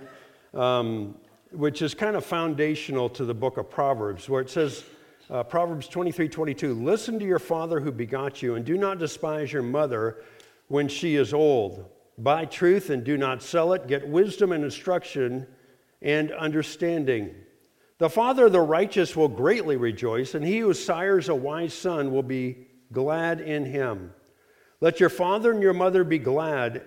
um, 0.53 1.15
which 1.49 1.81
is 1.81 1.95
kind 1.95 2.15
of 2.15 2.23
foundational 2.23 3.09
to 3.09 3.25
the 3.25 3.33
book 3.33 3.57
of 3.57 3.67
Proverbs, 3.67 4.29
where 4.29 4.43
it 4.43 4.51
says, 4.51 4.83
uh, 5.31 5.41
Proverbs 5.41 5.87
23 5.87 6.29
22, 6.29 6.75
listen 6.75 7.17
to 7.17 7.25
your 7.25 7.39
father 7.39 7.79
who 7.79 7.91
begot 7.91 8.43
you, 8.43 8.53
and 8.53 8.63
do 8.63 8.77
not 8.77 8.99
despise 8.99 9.51
your 9.51 9.63
mother 9.63 10.17
when 10.67 10.87
she 10.87 11.15
is 11.15 11.33
old. 11.33 11.83
Buy 12.19 12.45
truth 12.45 12.91
and 12.91 13.03
do 13.03 13.17
not 13.17 13.41
sell 13.41 13.73
it. 13.73 13.87
Get 13.87 14.07
wisdom 14.07 14.51
and 14.51 14.63
instruction 14.63 15.47
and 16.03 16.31
understanding. 16.33 17.33
The 17.97 18.07
father 18.07 18.45
of 18.45 18.51
the 18.51 18.61
righteous 18.61 19.15
will 19.15 19.29
greatly 19.29 19.77
rejoice, 19.77 20.35
and 20.35 20.45
he 20.45 20.59
who 20.59 20.75
sires 20.75 21.27
a 21.27 21.33
wise 21.33 21.73
son 21.73 22.11
will 22.11 22.21
be 22.21 22.67
glad 22.91 23.41
in 23.41 23.65
him. 23.65 24.13
Let 24.81 24.99
your 24.99 25.09
father 25.09 25.51
and 25.51 25.61
your 25.61 25.73
mother 25.73 26.03
be 26.03 26.19
glad, 26.19 26.83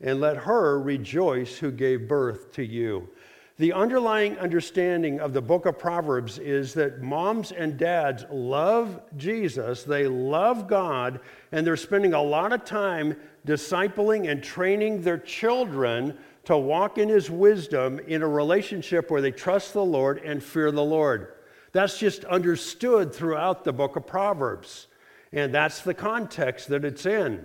and 0.00 0.20
let 0.20 0.36
her 0.38 0.80
rejoice 0.80 1.58
who 1.58 1.70
gave 1.70 2.08
birth 2.08 2.52
to 2.54 2.64
you. 2.64 3.08
The 3.56 3.72
underlying 3.72 4.36
understanding 4.38 5.20
of 5.20 5.32
the 5.32 5.40
book 5.40 5.64
of 5.64 5.78
Proverbs 5.78 6.38
is 6.38 6.74
that 6.74 7.02
moms 7.02 7.52
and 7.52 7.76
dads 7.76 8.24
love 8.28 9.00
Jesus, 9.16 9.84
they 9.84 10.08
love 10.08 10.66
God, 10.66 11.20
and 11.52 11.64
they're 11.64 11.76
spending 11.76 12.14
a 12.14 12.22
lot 12.22 12.52
of 12.52 12.64
time 12.64 13.16
discipling 13.46 14.28
and 14.28 14.42
training 14.42 15.02
their 15.02 15.18
children 15.18 16.18
to 16.46 16.58
walk 16.58 16.98
in 16.98 17.08
His 17.08 17.30
wisdom 17.30 18.00
in 18.00 18.22
a 18.22 18.28
relationship 18.28 19.10
where 19.10 19.22
they 19.22 19.30
trust 19.30 19.72
the 19.72 19.84
Lord 19.84 20.18
and 20.24 20.42
fear 20.42 20.72
the 20.72 20.82
Lord. 20.82 21.34
That's 21.70 21.98
just 21.98 22.24
understood 22.24 23.14
throughout 23.14 23.62
the 23.62 23.72
book 23.72 23.94
of 23.94 24.04
Proverbs. 24.04 24.88
And 25.34 25.52
that's 25.52 25.80
the 25.80 25.94
context 25.94 26.68
that 26.68 26.84
it's 26.84 27.06
in. 27.06 27.44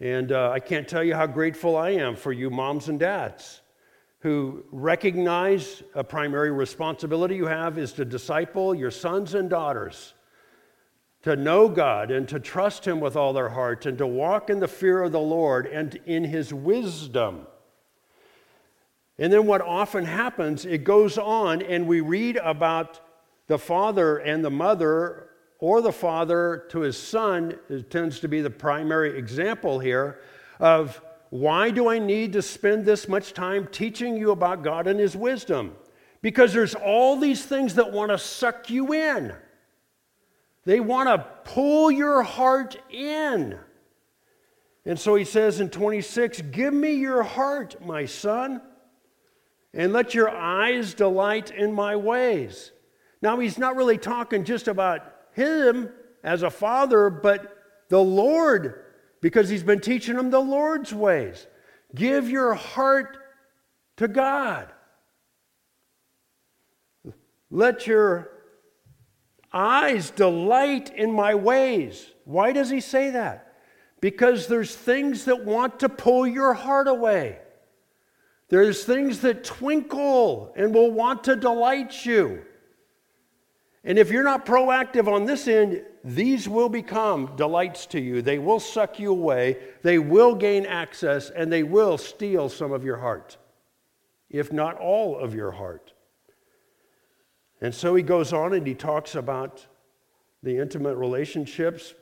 And 0.00 0.32
uh, 0.32 0.50
I 0.50 0.60
can't 0.60 0.88
tell 0.88 1.04
you 1.04 1.14
how 1.14 1.26
grateful 1.26 1.76
I 1.76 1.90
am 1.90 2.16
for 2.16 2.32
you, 2.32 2.48
moms 2.48 2.88
and 2.88 2.98
dads, 2.98 3.60
who 4.20 4.64
recognize 4.72 5.82
a 5.94 6.02
primary 6.02 6.50
responsibility 6.50 7.36
you 7.36 7.46
have 7.46 7.76
is 7.76 7.92
to 7.94 8.06
disciple 8.06 8.74
your 8.74 8.90
sons 8.90 9.34
and 9.34 9.50
daughters, 9.50 10.14
to 11.22 11.36
know 11.36 11.68
God 11.68 12.10
and 12.10 12.26
to 12.28 12.40
trust 12.40 12.86
Him 12.86 12.98
with 12.98 13.14
all 13.14 13.34
their 13.34 13.50
heart, 13.50 13.84
and 13.84 13.98
to 13.98 14.06
walk 14.06 14.48
in 14.48 14.58
the 14.58 14.66
fear 14.66 15.02
of 15.02 15.12
the 15.12 15.20
Lord 15.20 15.66
and 15.66 16.00
in 16.06 16.24
His 16.24 16.54
wisdom. 16.54 17.46
And 19.18 19.30
then 19.30 19.46
what 19.46 19.60
often 19.60 20.06
happens, 20.06 20.64
it 20.64 20.82
goes 20.82 21.18
on, 21.18 21.60
and 21.60 21.86
we 21.86 22.00
read 22.00 22.36
about 22.36 23.00
the 23.48 23.58
father 23.58 24.16
and 24.16 24.42
the 24.42 24.50
mother 24.50 25.27
or 25.58 25.80
the 25.80 25.92
father 25.92 26.66
to 26.70 26.80
his 26.80 26.96
son 26.96 27.58
it 27.68 27.90
tends 27.90 28.20
to 28.20 28.28
be 28.28 28.40
the 28.40 28.50
primary 28.50 29.18
example 29.18 29.78
here 29.78 30.20
of 30.60 31.00
why 31.30 31.70
do 31.70 31.88
I 31.88 31.98
need 31.98 32.32
to 32.34 32.42
spend 32.42 32.86
this 32.86 33.08
much 33.08 33.34
time 33.34 33.68
teaching 33.70 34.16
you 34.16 34.30
about 34.30 34.62
God 34.62 34.86
and 34.86 34.98
his 34.98 35.16
wisdom? 35.16 35.76
Because 36.22 36.52
there's 36.52 36.74
all 36.74 37.16
these 37.16 37.44
things 37.44 37.74
that 37.74 37.92
want 37.92 38.10
to 38.10 38.18
suck 38.18 38.70
you 38.70 38.92
in. 38.94 39.34
They 40.64 40.80
want 40.80 41.08
to 41.08 41.26
pull 41.44 41.90
your 41.90 42.22
heart 42.22 42.76
in. 42.90 43.58
And 44.84 44.98
so 44.98 45.14
he 45.16 45.24
says 45.24 45.60
in 45.60 45.68
26, 45.68 46.42
Give 46.50 46.72
me 46.72 46.94
your 46.94 47.22
heart, 47.22 47.84
my 47.84 48.06
son, 48.06 48.62
and 49.74 49.92
let 49.92 50.14
your 50.14 50.30
eyes 50.30 50.94
delight 50.94 51.50
in 51.50 51.72
my 51.74 51.94
ways. 51.94 52.72
Now, 53.20 53.38
he's 53.38 53.58
not 53.58 53.76
really 53.76 53.98
talking 53.98 54.44
just 54.44 54.66
about 54.66 55.02
him 55.38 55.90
as 56.22 56.42
a 56.42 56.50
father, 56.50 57.08
but 57.08 57.56
the 57.88 58.02
Lord, 58.02 58.84
because 59.20 59.48
he's 59.48 59.62
been 59.62 59.80
teaching 59.80 60.18
him 60.18 60.30
the 60.30 60.40
Lord's 60.40 60.92
ways. 60.92 61.46
Give 61.94 62.28
your 62.28 62.54
heart 62.54 63.16
to 63.96 64.08
God. 64.08 64.68
Let 67.50 67.86
your 67.86 68.30
eyes 69.52 70.10
delight 70.10 70.92
in 70.94 71.12
my 71.12 71.34
ways. 71.34 72.06
Why 72.24 72.52
does 72.52 72.68
he 72.68 72.80
say 72.80 73.10
that? 73.10 73.54
Because 74.00 74.48
there's 74.48 74.74
things 74.74 75.24
that 75.24 75.44
want 75.44 75.80
to 75.80 75.88
pull 75.88 76.26
your 76.26 76.52
heart 76.52 76.88
away. 76.88 77.38
There's 78.48 78.84
things 78.84 79.20
that 79.20 79.44
twinkle 79.44 80.52
and 80.56 80.74
will 80.74 80.90
want 80.90 81.24
to 81.24 81.36
delight 81.36 82.04
you. 82.04 82.44
And 83.84 83.98
if 83.98 84.10
you're 84.10 84.24
not 84.24 84.44
proactive 84.44 85.06
on 85.06 85.24
this 85.24 85.46
end, 85.46 85.84
these 86.04 86.48
will 86.48 86.68
become 86.68 87.34
delights 87.36 87.86
to 87.86 88.00
you. 88.00 88.22
They 88.22 88.38
will 88.38 88.60
suck 88.60 88.98
you 88.98 89.10
away, 89.10 89.58
they 89.82 89.98
will 89.98 90.34
gain 90.34 90.66
access, 90.66 91.30
and 91.30 91.52
they 91.52 91.62
will 91.62 91.96
steal 91.96 92.48
some 92.48 92.72
of 92.72 92.84
your 92.84 92.96
heart, 92.96 93.36
if 94.30 94.52
not 94.52 94.78
all 94.78 95.18
of 95.18 95.34
your 95.34 95.52
heart. 95.52 95.92
And 97.60 97.74
so 97.74 97.94
he 97.94 98.02
goes 98.02 98.32
on 98.32 98.52
and 98.52 98.66
he 98.66 98.74
talks 98.74 99.14
about 99.14 99.66
the 100.42 100.56
intimate 100.56 100.96
relationships 100.96 101.94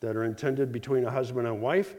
that 0.00 0.16
are 0.16 0.24
intended 0.24 0.72
between 0.72 1.04
a 1.04 1.10
husband 1.10 1.46
and 1.46 1.60
wife, 1.60 1.96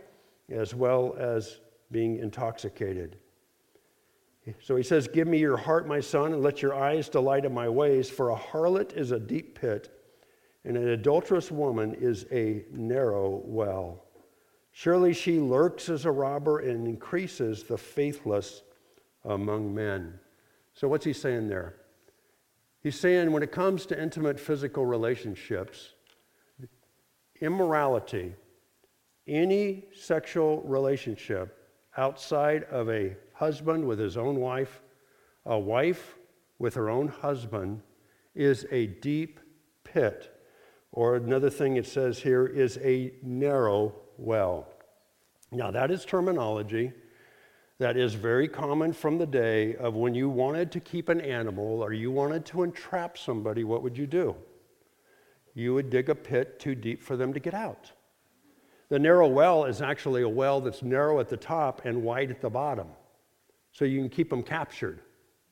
as 0.50 0.76
well 0.76 1.16
as 1.18 1.60
being 1.92 2.18
intoxicated. 2.18 3.18
So 4.62 4.76
he 4.76 4.84
says, 4.84 5.08
Give 5.08 5.28
me 5.28 5.40
your 5.40 5.58
heart, 5.58 5.88
my 5.88 6.00
son, 6.00 6.34
and 6.34 6.44
let 6.44 6.62
your 6.62 6.76
eyes 6.76 7.10
delight 7.10 7.46
in 7.46 7.54
my 7.54 7.68
ways, 7.68 8.10
for 8.10 8.30
a 8.30 8.36
harlot 8.36 8.96
is 8.96 9.12
a 9.12 9.20
deep 9.20 9.60
pit, 9.60 9.90
and 10.64 10.78
an 10.78 10.90
adulterous 10.90 11.52
woman 11.52 11.96
is 11.96 12.26
a 12.32 12.64
narrow 12.72 13.42
well. 13.46 14.06
Surely 14.72 15.14
she 15.14 15.40
lurks 15.40 15.90
as 15.90 16.06
a 16.06 16.12
robber 16.12 16.60
and 16.60 16.88
increases 16.88 17.64
the 17.64 17.78
faithless 17.78 18.62
among 19.24 19.74
men. 19.74 20.20
So, 20.74 20.88
what's 20.88 21.06
he 21.06 21.14
saying 21.14 21.48
there? 21.48 21.78
He's 22.82 23.00
saying 23.00 23.32
when 23.32 23.42
it 23.42 23.52
comes 23.52 23.86
to 23.88 24.00
intimate 24.00 24.40
physical 24.40 24.86
relationships, 24.86 25.94
immorality, 27.42 28.36
any 29.28 29.86
sexual 29.96 30.62
relationship 30.62 31.58
outside 31.98 32.64
of 32.66 32.90
a 32.90 33.16
husband 33.36 33.86
with 33.86 34.00
his 34.00 34.18
own 34.18 34.40
wife, 34.40 34.82
a 35.46 35.58
wife 35.58 36.16
with 36.58 36.74
her 36.74 36.90
own 36.90 37.08
husband, 37.08 37.82
is 38.34 38.66
a 38.72 38.88
deep 38.88 39.40
pit. 39.84 40.32
Or 40.92 41.16
another 41.16 41.50
thing 41.50 41.76
it 41.76 41.86
says 41.86 42.20
here 42.20 42.46
is 42.46 42.78
a 42.82 43.14
narrow 43.22 43.94
well. 44.18 44.68
Now, 45.52 45.72
that 45.72 45.92
is 45.92 46.06
terminology 46.06 46.92
that 47.78 47.98
is 47.98 48.14
very 48.14 48.48
common 48.48 48.94
from 48.94 49.18
the 49.18 49.26
day 49.26 49.76
of 49.76 49.96
when 49.96 50.16
you 50.16 50.30
wanted 50.30 50.72
to 50.72 50.80
keep 50.80 51.10
an 51.10 51.20
animal 51.20 51.84
or 51.84 51.92
you 51.92 52.10
wanted 52.10 52.46
to 52.46 52.64
entrap 52.64 53.18
somebody, 53.18 53.66
what 53.66 53.84
would 53.84 53.98
you 53.98 54.08
do? 54.08 54.34
You 55.54 55.74
would 55.74 55.90
dig 55.90 56.10
a 56.10 56.16
pit 56.16 56.58
too 56.58 56.74
deep 56.74 57.04
for 57.04 57.18
them 57.18 57.34
to 57.34 57.40
get 57.40 57.54
out. 57.54 57.92
The 58.88 59.00
narrow 59.00 59.28
well 59.28 59.66
is 59.66 59.82
actually 59.82 60.22
a 60.22 60.30
well 60.30 60.62
that's 60.62 60.84
narrow 60.84 61.20
at 61.20 61.28
the 61.28 61.38
top 61.38 61.84
and 61.84 62.04
wide 62.04 62.32
at 62.32 62.40
the 62.40 62.50
bottom 62.50 62.88
so 63.76 63.84
you 63.84 64.00
can 64.00 64.10
keep 64.10 64.30
them 64.30 64.42
captured. 64.42 65.02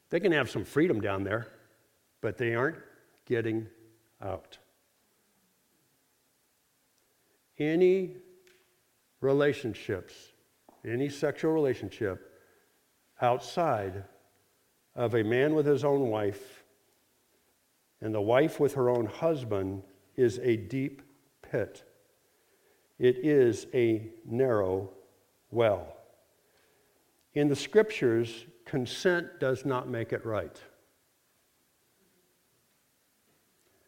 They 0.09 0.21
can 0.21 0.31
have 0.31 0.49
some 0.49 0.63
freedom 0.63 1.01
down 1.01 1.25
there, 1.25 1.47
but 2.21 2.37
they 2.37 2.55
aren't 2.55 2.77
getting 3.25 3.67
out. 4.21 4.57
Any 7.59 8.15
relationships, 9.19 10.13
any 10.85 11.09
sexual 11.09 11.51
relationship 11.51 12.39
outside 13.21 14.05
of 14.95 15.15
a 15.15 15.23
man 15.23 15.53
with 15.53 15.65
his 15.65 15.83
own 15.83 16.07
wife 16.07 16.63
and 17.99 18.15
the 18.15 18.21
wife 18.21 18.57
with 18.57 18.73
her 18.75 18.89
own 18.89 19.05
husband 19.05 19.83
is 20.15 20.39
a 20.39 20.55
deep 20.55 21.01
pit. 21.41 21.83
It 22.99 23.17
is 23.17 23.67
a 23.73 24.11
narrow 24.25 24.91
well. 25.51 25.97
In 27.35 27.47
the 27.47 27.55
scriptures, 27.55 28.45
consent 28.65 29.39
does 29.39 29.65
not 29.65 29.89
make 29.89 30.13
it 30.13 30.25
right. 30.25 30.61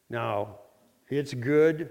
Now, 0.10 0.60
it's 1.10 1.34
good 1.34 1.90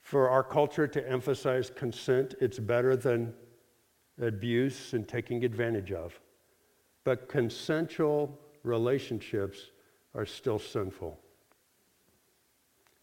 for 0.00 0.28
our 0.28 0.42
culture 0.42 0.86
to 0.86 1.08
emphasize 1.08 1.70
consent. 1.70 2.34
It's 2.40 2.58
better 2.58 2.96
than 2.96 3.34
abuse 4.20 4.92
and 4.92 5.06
taking 5.06 5.44
advantage 5.44 5.92
of. 5.92 6.18
But 7.04 7.28
consensual 7.28 8.38
relationships 8.62 9.70
are 10.14 10.26
still 10.26 10.58
sinful. 10.58 11.18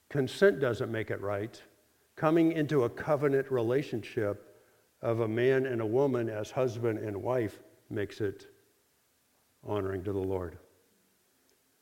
Consent 0.10 0.60
doesn't 0.60 0.92
make 0.92 1.10
it 1.10 1.22
right. 1.22 1.62
Coming 2.16 2.52
into 2.52 2.84
a 2.84 2.90
covenant 2.90 3.52
relationship 3.52 4.53
of 5.04 5.20
a 5.20 5.28
man 5.28 5.66
and 5.66 5.82
a 5.82 5.86
woman 5.86 6.30
as 6.30 6.50
husband 6.50 6.98
and 6.98 7.16
wife 7.22 7.60
makes 7.90 8.22
it 8.22 8.48
honoring 9.68 10.02
to 10.06 10.14
the 10.14 10.18
Lord. 10.18 10.58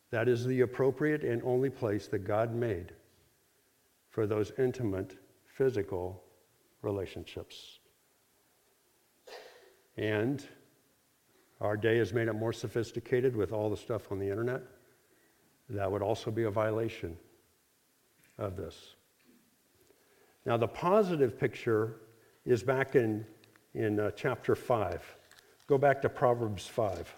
That 0.10 0.27
is 0.27 0.45
the 0.45 0.62
appropriate 0.62 1.23
and 1.23 1.41
only 1.43 1.69
place 1.69 2.07
that 2.07 2.25
God 2.25 2.53
made 2.53 2.93
for 4.10 4.25
those 4.25 4.51
intimate 4.57 5.17
physical 5.45 6.23
relationships. 6.81 7.79
And 9.97 10.43
our 11.62 11.77
day 11.77 11.99
has 11.99 12.13
made 12.13 12.27
it 12.27 12.34
more 12.34 12.51
sophisticated 12.51 13.36
with 13.36 13.53
all 13.53 13.69
the 13.69 13.77
stuff 13.77 14.12
on 14.12 14.17
the 14.17 14.29
internet. 14.29 14.63
That 15.69 15.89
would 15.89 16.01
also 16.01 16.31
be 16.31 16.43
a 16.43 16.51
violation 16.51 17.15
of 18.39 18.57
this. 18.57 18.95
Now, 20.43 20.57
the 20.57 20.67
positive 20.67 21.39
picture 21.39 21.97
is 22.45 22.63
back 22.63 22.95
in, 22.95 23.25
in 23.73 23.99
uh, 23.99 24.12
chapter 24.12 24.56
5. 24.56 25.17
Go 25.67 25.77
back 25.77 26.01
to 26.01 26.10
Proverbs 26.10 26.65
5. 26.67 27.15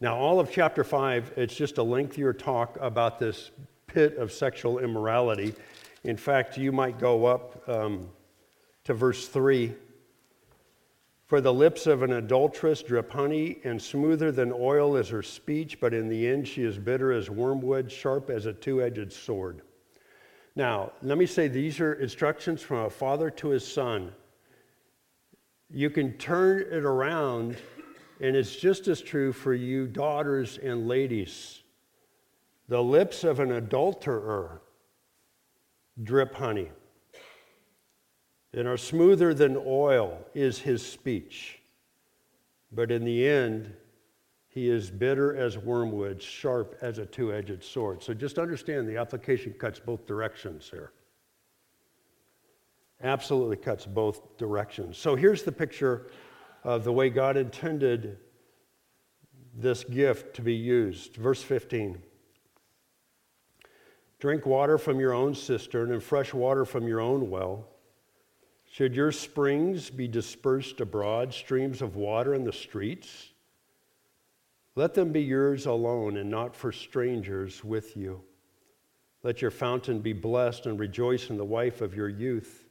Now, 0.00 0.16
all 0.16 0.40
of 0.40 0.50
chapter 0.50 0.82
5, 0.82 1.34
it's 1.36 1.54
just 1.54 1.78
a 1.78 1.82
lengthier 1.82 2.32
talk 2.32 2.76
about 2.80 3.18
this 3.18 3.52
pit 3.86 4.16
of 4.16 4.32
sexual 4.32 4.78
immorality. 4.78 5.54
In 6.02 6.16
fact, 6.16 6.56
you 6.56 6.72
might 6.72 6.98
go 6.98 7.26
up 7.26 7.68
um, 7.68 8.08
to 8.84 8.94
verse 8.94 9.28
3. 9.28 9.72
For 11.32 11.40
the 11.40 11.50
lips 11.50 11.86
of 11.86 12.02
an 12.02 12.12
adulteress 12.12 12.82
drip 12.82 13.10
honey, 13.10 13.58
and 13.64 13.80
smoother 13.80 14.30
than 14.30 14.52
oil 14.52 14.96
is 14.96 15.08
her 15.08 15.22
speech, 15.22 15.80
but 15.80 15.94
in 15.94 16.10
the 16.10 16.28
end 16.28 16.46
she 16.46 16.62
is 16.62 16.78
bitter 16.78 17.10
as 17.10 17.30
wormwood, 17.30 17.90
sharp 17.90 18.28
as 18.28 18.44
a 18.44 18.52
two 18.52 18.82
edged 18.82 19.10
sword. 19.10 19.62
Now, 20.56 20.92
let 21.00 21.16
me 21.16 21.24
say 21.24 21.48
these 21.48 21.80
are 21.80 21.94
instructions 21.94 22.60
from 22.60 22.80
a 22.80 22.90
father 22.90 23.30
to 23.30 23.48
his 23.48 23.66
son. 23.66 24.12
You 25.70 25.88
can 25.88 26.18
turn 26.18 26.66
it 26.70 26.84
around 26.84 27.56
and 28.20 28.36
it's 28.36 28.54
just 28.54 28.86
as 28.86 29.00
true 29.00 29.32
for 29.32 29.54
you, 29.54 29.86
daughters 29.86 30.58
and 30.58 30.86
ladies. 30.86 31.62
The 32.68 32.82
lips 32.82 33.24
of 33.24 33.40
an 33.40 33.52
adulterer 33.52 34.60
drip 36.02 36.34
honey, 36.34 36.68
and 38.54 38.68
are 38.68 38.76
smoother 38.76 39.32
than 39.32 39.56
oil 39.66 40.18
is 40.34 40.58
his 40.58 40.84
speech. 40.84 41.60
But 42.70 42.90
in 42.90 43.04
the 43.04 43.26
end, 43.26 43.74
he 44.48 44.68
is 44.68 44.90
bitter 44.90 45.34
as 45.34 45.56
wormwood, 45.56 46.22
sharp 46.22 46.76
as 46.82 46.98
a 46.98 47.06
two 47.06 47.32
edged 47.32 47.64
sword. 47.64 48.02
So 48.02 48.12
just 48.12 48.38
understand 48.38 48.86
the 48.86 48.98
application 48.98 49.54
cuts 49.54 49.80
both 49.80 50.06
directions 50.06 50.68
here. 50.70 50.92
Absolutely 53.02 53.56
cuts 53.56 53.86
both 53.86 54.36
directions. 54.36 54.98
So 54.98 55.16
here's 55.16 55.42
the 55.42 55.52
picture 55.52 56.08
of 56.64 56.84
the 56.84 56.92
way 56.92 57.08
God 57.08 57.36
intended 57.36 58.18
this 59.54 59.84
gift 59.84 60.36
to 60.36 60.42
be 60.42 60.54
used. 60.54 61.16
Verse 61.16 61.42
15 61.42 62.02
Drink 64.18 64.46
water 64.46 64.78
from 64.78 65.00
your 65.00 65.12
own 65.12 65.34
cistern 65.34 65.92
and 65.92 66.02
fresh 66.02 66.32
water 66.32 66.64
from 66.64 66.86
your 66.86 67.00
own 67.00 67.28
well. 67.28 67.71
Should 68.72 68.96
your 68.96 69.12
springs 69.12 69.90
be 69.90 70.08
dispersed 70.08 70.80
abroad, 70.80 71.34
streams 71.34 71.82
of 71.82 71.94
water 71.94 72.32
in 72.32 72.42
the 72.42 72.54
streets? 72.54 73.34
Let 74.76 74.94
them 74.94 75.12
be 75.12 75.20
yours 75.20 75.66
alone 75.66 76.16
and 76.16 76.30
not 76.30 76.56
for 76.56 76.72
strangers 76.72 77.62
with 77.62 77.98
you. 77.98 78.22
Let 79.22 79.42
your 79.42 79.50
fountain 79.50 80.00
be 80.00 80.14
blessed 80.14 80.64
and 80.64 80.80
rejoice 80.80 81.28
in 81.28 81.36
the 81.36 81.44
wife 81.44 81.82
of 81.82 81.94
your 81.94 82.08
youth. 82.08 82.64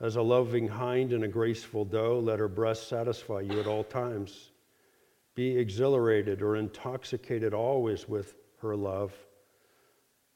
As 0.00 0.14
a 0.14 0.22
loving 0.22 0.68
hind 0.68 1.12
and 1.12 1.24
a 1.24 1.28
graceful 1.28 1.84
doe, 1.84 2.20
let 2.20 2.38
her 2.38 2.46
breast 2.46 2.86
satisfy 2.86 3.40
you 3.40 3.58
at 3.58 3.66
all 3.66 3.82
times. 3.82 4.52
Be 5.34 5.58
exhilarated 5.58 6.42
or 6.42 6.54
intoxicated 6.54 7.52
always 7.52 8.08
with 8.08 8.36
her 8.58 8.76
love. 8.76 9.12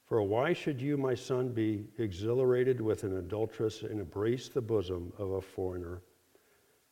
For 0.08 0.22
why 0.22 0.54
should 0.54 0.80
you, 0.80 0.96
my 0.96 1.14
son, 1.14 1.50
be 1.50 1.84
exhilarated 1.98 2.80
with 2.80 3.04
an 3.04 3.18
adulteress 3.18 3.82
and 3.82 4.00
embrace 4.00 4.48
the 4.48 4.62
bosom 4.62 5.12
of 5.18 5.32
a 5.32 5.42
foreigner? 5.42 6.00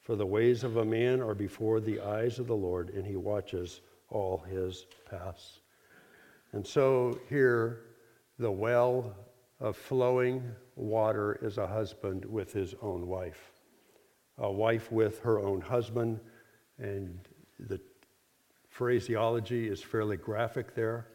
For 0.02 0.16
the 0.16 0.26
ways 0.26 0.64
of 0.64 0.76
a 0.76 0.84
man 0.84 1.22
are 1.22 1.34
before 1.34 1.80
the 1.80 1.98
eyes 1.98 2.38
of 2.38 2.46
the 2.46 2.54
Lord, 2.54 2.90
and 2.90 3.06
he 3.06 3.16
watches 3.16 3.80
all 4.10 4.36
his 4.36 4.84
paths. 5.08 5.60
And 6.52 6.66
so 6.66 7.18
here, 7.30 7.86
the 8.38 8.50
well 8.50 9.16
of 9.60 9.78
flowing 9.78 10.42
water 10.74 11.38
is 11.40 11.56
a 11.56 11.66
husband 11.66 12.26
with 12.26 12.52
his 12.52 12.74
own 12.82 13.06
wife, 13.06 13.50
a 14.36 14.52
wife 14.52 14.92
with 14.92 15.20
her 15.20 15.38
own 15.38 15.62
husband, 15.62 16.20
and 16.76 17.18
the 17.58 17.80
phraseology 18.68 19.68
is 19.68 19.82
fairly 19.82 20.18
graphic 20.18 20.74
there 20.74 21.08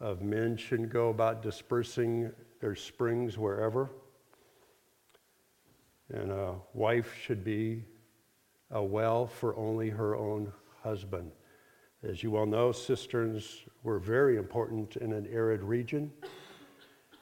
of 0.00 0.22
men 0.22 0.56
shouldn't 0.56 0.90
go 0.90 1.08
about 1.08 1.42
dispersing 1.42 2.30
their 2.60 2.74
springs 2.74 3.38
wherever. 3.38 3.90
And 6.12 6.30
a 6.30 6.54
wife 6.74 7.14
should 7.20 7.44
be 7.44 7.84
a 8.70 8.82
well 8.82 9.26
for 9.26 9.56
only 9.56 9.90
her 9.90 10.14
own 10.16 10.52
husband. 10.82 11.32
As 12.02 12.22
you 12.22 12.30
well 12.30 12.46
know, 12.46 12.72
cisterns 12.72 13.62
were 13.82 13.98
very 13.98 14.36
important 14.36 14.96
in 14.96 15.12
an 15.12 15.26
arid 15.32 15.62
region 15.62 16.12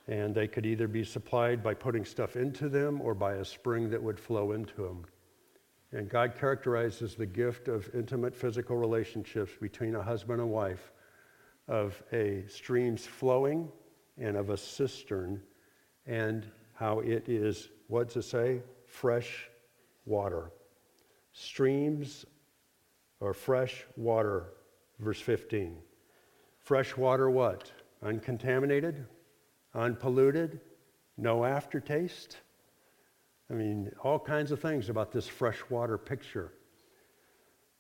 and 0.07 0.35
they 0.35 0.47
could 0.47 0.67
either 0.67 0.87
be 0.87 1.05
supplied 1.05 1.63
by 1.63 1.73
putting 1.73 2.05
stuff 2.05 2.37
into 2.37 2.69
them 2.69 3.01
or 3.01 3.15
by 3.15 3.35
a 3.35 3.45
spring 3.45 3.89
that 3.91 4.03
would 4.03 4.21
flow 4.21 4.53
into 4.53 4.83
them. 4.83 5.05
And 5.93 6.09
God 6.09 6.35
characterizes 6.39 7.15
the 7.15 7.27
gift 7.27 7.69
of 7.69 7.89
intimate 7.95 8.35
physical 8.35 8.77
relationships 8.77 9.53
between 9.61 9.95
a 9.95 10.03
husband 10.03 10.41
and 10.41 10.51
wife 10.51 10.93
of 11.69 12.03
a 12.13 12.45
stream's 12.49 13.07
flowing 13.07 13.69
and 14.19 14.37
of 14.37 14.51
a 14.51 14.57
cistern, 14.57 15.43
and 16.07 16.47
how 16.75 17.01
it 17.01 17.29
is, 17.29 17.69
what 17.89 18.09
to 18.11 18.23
say? 18.23 18.61
Fresh 18.87 19.49
water. 20.07 20.51
Streams 21.33 22.27
or 23.21 23.33
fresh 23.33 23.85
water, 23.97 24.53
verse 25.01 25.21
15. 25.21 25.77
Fresh 26.61 26.97
water, 26.97 27.31
what? 27.31 27.73
Uncontaminated? 28.03 29.07
unpolluted, 29.75 30.61
no 31.17 31.45
aftertaste. 31.45 32.39
I 33.51 33.55
mean, 33.55 33.91
all 34.03 34.19
kinds 34.19 34.53
of 34.53 34.61
things 34.61 34.89
about 34.89 35.13
this 35.13 35.27
freshwater 35.27 35.99
picture. 35.99 36.53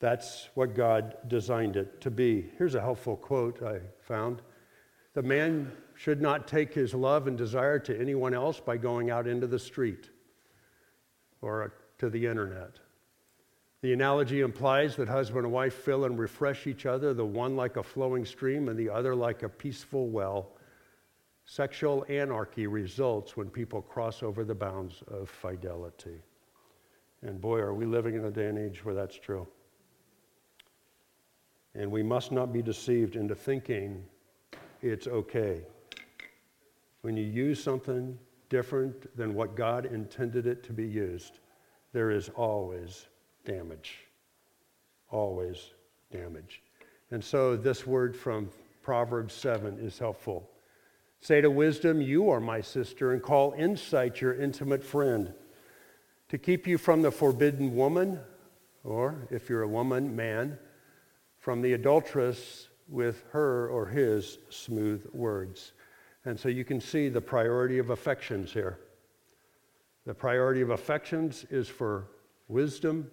That's 0.00 0.48
what 0.54 0.74
God 0.74 1.16
designed 1.28 1.76
it 1.76 2.00
to 2.02 2.11
be. 2.11 2.50
Here's 2.59 2.74
a 2.74 2.80
helpful 2.80 3.16
quote 3.16 3.62
I 3.62 3.80
found 4.00 4.42
The 5.14 5.22
man 5.22 5.72
should 5.94 6.20
not 6.20 6.48
take 6.48 6.74
his 6.74 6.92
love 6.92 7.26
and 7.26 7.38
desire 7.38 7.78
to 7.80 7.98
anyone 7.98 8.35
else 8.35 8.61
by 8.61 8.76
going 8.76 9.11
out 9.11 9.26
into 9.26 9.46
the 9.46 9.59
street 9.59 10.11
or 11.40 11.72
to 11.98 12.11
the 12.11 12.26
internet. 12.26 12.78
The 13.83 13.92
analogy 13.92 14.40
implies 14.40 14.96
that 14.96 15.09
husband 15.09 15.44
and 15.44 15.52
wife 15.52 15.74
fill 15.74 16.04
and 16.04 16.18
refresh 16.18 16.66
each 16.66 16.87
other, 16.87 17.14
the 17.14 17.24
one 17.24 17.54
like 17.54 17.76
a 17.76 17.83
flowing 17.83 18.24
stream 18.24 18.68
and 18.68 18.78
the 18.78 18.88
other 18.88 19.14
like 19.14 19.42
a 19.42 19.48
peaceful 19.48 20.09
well 20.09 20.54
Sexual 21.46 22.07
anarchy 22.09 22.66
results 22.66 23.37
when 23.37 23.50
people 23.50 23.83
cross 23.83 24.22
over 24.22 24.44
the 24.44 24.54
bounds 24.54 25.02
of 25.09 25.28
fidelity. 25.28 26.22
And 27.22 27.40
boy, 27.40 27.59
are 27.59 27.74
we 27.74 27.85
living 27.85 28.14
in 28.14 28.24
a 28.24 28.30
day 28.30 28.46
and 28.46 28.59
age 28.59 28.85
where 28.85 28.94
that's 28.94 29.18
true. 29.18 29.46
And 31.75 31.91
we 31.91 32.03
must 32.03 32.31
not 32.31 32.53
be 32.53 32.63
deceived 32.63 33.17
into 33.17 33.35
thinking 33.35 34.05
it's 34.83 35.07
okay. 35.07 35.63
When 37.03 37.17
you 37.17 37.25
use 37.25 37.63
something 37.63 38.19
different 38.49 39.17
than 39.17 39.35
what 39.35 39.57
God 39.57 39.87
intended 39.87 40.47
it 40.47 40.63
to 40.65 40.73
be 40.73 40.87
used, 40.87 41.41
there 41.93 42.11
is 42.11 42.29
always 42.31 43.07
damage. 43.45 43.99
Always 45.11 45.71
damage. 46.13 46.63
And 47.11 47.23
so 47.23 47.57
this 47.57 47.87
word 47.87 48.17
from 48.17 48.51
Proverbs 48.83 49.35
7 49.35 49.79
is 49.79 49.99
helpful. 49.99 50.51
Say 51.21 51.41
to 51.41 51.51
wisdom, 51.51 52.03
You 52.03 52.29
are 52.31 52.41
my 52.41 52.61
sister, 52.61 53.13
and 53.13 53.23
call 53.23 53.55
insight 53.57 54.21
your 54.21 54.35
intimate 54.35 54.85
friend. 54.85 55.33
To 56.29 56.39
keep 56.39 56.67
you 56.67 56.77
from 56.77 57.03
the 57.03 57.11
forbidden 57.11 57.75
woman, 57.75 58.21
or 58.83 59.27
if 59.31 59.49
you're 59.49 59.63
a 59.63 59.69
woman, 59.69 60.15
man, 60.15 60.59
from 61.44 61.61
the 61.61 61.74
adulteress 61.74 62.70
with 62.88 63.22
her 63.30 63.68
or 63.68 63.85
his 63.85 64.38
smooth 64.48 65.04
words. 65.12 65.74
And 66.24 66.40
so 66.40 66.48
you 66.48 66.64
can 66.64 66.80
see 66.80 67.11
the 67.11 67.20
priority 67.20 67.76
of 67.76 67.90
affections 67.90 68.50
here. 68.50 68.78
The 70.07 70.14
priority 70.14 70.62
of 70.62 70.70
affections 70.70 71.44
is 71.50 71.68
for 71.68 72.09
wisdom. 72.48 73.11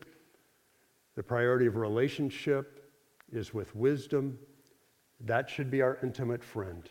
The 1.15 1.23
priority 1.23 1.65
of 1.65 1.75
relationship 1.75 2.89
is 3.33 3.53
with 3.53 3.75
wisdom. 3.75 4.39
That 5.25 5.49
should 5.49 5.69
be 5.69 5.81
our 5.81 5.97
intimate 6.01 6.41
friend. 6.41 6.89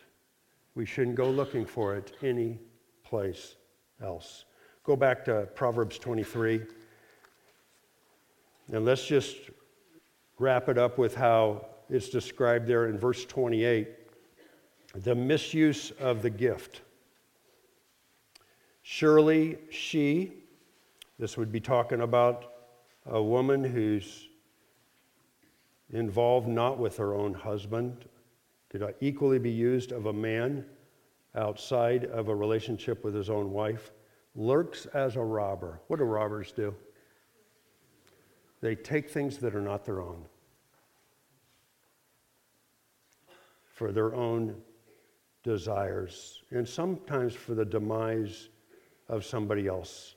We 0.75 0.85
shouldn't 0.85 1.15
go 1.15 1.31
looking 1.31 1.65
for 1.65 1.95
it 1.95 2.15
any 2.21 2.59
place 3.03 3.55
else. 3.99 4.45
Go 4.83 4.95
back 4.95 5.25
to 5.25 5.47
Proverbs 5.55 5.97
23. 5.97 6.61
And 8.73 8.85
let's 8.85 9.07
just 9.07 9.37
wrap 10.41 10.67
it 10.69 10.77
up 10.77 10.97
with 10.97 11.13
how 11.13 11.63
it's 11.87 12.09
described 12.09 12.65
there 12.65 12.87
in 12.87 12.97
verse 12.97 13.25
28 13.25 13.87
the 14.95 15.13
misuse 15.13 15.91
of 15.91 16.21
the 16.21 16.29
gift. 16.29 16.81
Surely 18.81 19.57
she, 19.69 20.33
this 21.17 21.37
would 21.37 21.51
be 21.51 21.59
talking 21.61 22.01
about 22.01 22.53
a 23.05 23.21
woman 23.21 23.63
who's 23.63 24.27
involved 25.93 26.47
not 26.47 26.77
with 26.77 26.97
her 26.97 27.13
own 27.13 27.33
husband, 27.33 28.05
could 28.69 28.95
equally 28.99 29.39
be 29.39 29.51
used 29.51 29.91
of 29.91 30.07
a 30.07 30.13
man 30.13 30.65
outside 31.35 32.05
of 32.05 32.27
a 32.27 32.35
relationship 32.35 33.03
with 33.03 33.13
his 33.13 33.29
own 33.29 33.51
wife, 33.51 33.91
lurks 34.35 34.87
as 34.87 35.15
a 35.15 35.21
robber. 35.21 35.79
What 35.87 35.97
do 35.97 36.03
robbers 36.03 36.51
do? 36.51 36.73
They 38.59 38.75
take 38.75 39.09
things 39.09 39.37
that 39.37 39.55
are 39.55 39.61
not 39.61 39.85
their 39.85 40.01
own 40.01 40.25
for 43.81 43.91
their 43.91 44.13
own 44.13 44.55
desires, 45.41 46.43
and 46.51 46.69
sometimes 46.69 47.33
for 47.33 47.55
the 47.55 47.65
demise 47.65 48.49
of 49.09 49.25
somebody 49.25 49.65
else, 49.65 50.13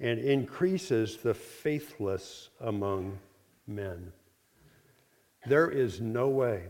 and 0.00 0.18
increases 0.18 1.18
the 1.18 1.34
faithless 1.34 2.48
among 2.62 3.18
men. 3.66 4.10
There 5.44 5.70
is 5.70 6.00
no 6.00 6.30
way 6.30 6.62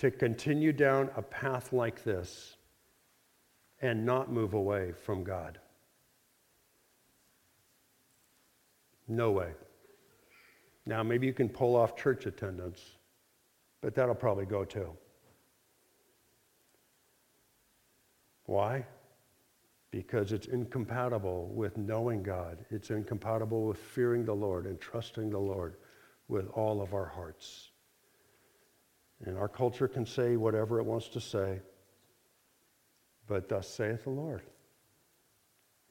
to 0.00 0.10
continue 0.10 0.74
down 0.74 1.08
a 1.16 1.22
path 1.22 1.72
like 1.72 2.04
this 2.04 2.58
and 3.80 4.04
not 4.04 4.30
move 4.30 4.52
away 4.52 4.92
from 4.92 5.24
God. 5.24 5.58
No 9.08 9.30
way. 9.30 9.52
Now, 10.84 11.02
maybe 11.02 11.26
you 11.26 11.32
can 11.32 11.48
pull 11.48 11.74
off 11.74 11.96
church 11.96 12.26
attendance, 12.26 12.82
but 13.80 13.94
that'll 13.94 14.14
probably 14.14 14.44
go 14.44 14.62
too. 14.62 14.90
Why? 18.46 18.86
Because 19.90 20.32
it's 20.32 20.46
incompatible 20.46 21.48
with 21.54 21.76
knowing 21.76 22.22
God. 22.22 22.64
It's 22.70 22.90
incompatible 22.90 23.66
with 23.66 23.78
fearing 23.78 24.24
the 24.24 24.34
Lord 24.34 24.66
and 24.66 24.80
trusting 24.80 25.30
the 25.30 25.38
Lord 25.38 25.76
with 26.28 26.48
all 26.50 26.80
of 26.80 26.94
our 26.94 27.06
hearts. 27.06 27.70
And 29.24 29.36
our 29.36 29.48
culture 29.48 29.88
can 29.88 30.06
say 30.06 30.36
whatever 30.36 30.78
it 30.78 30.84
wants 30.84 31.08
to 31.08 31.20
say, 31.20 31.60
but 33.26 33.48
thus 33.48 33.68
saith 33.68 34.04
the 34.04 34.10
Lord, 34.10 34.42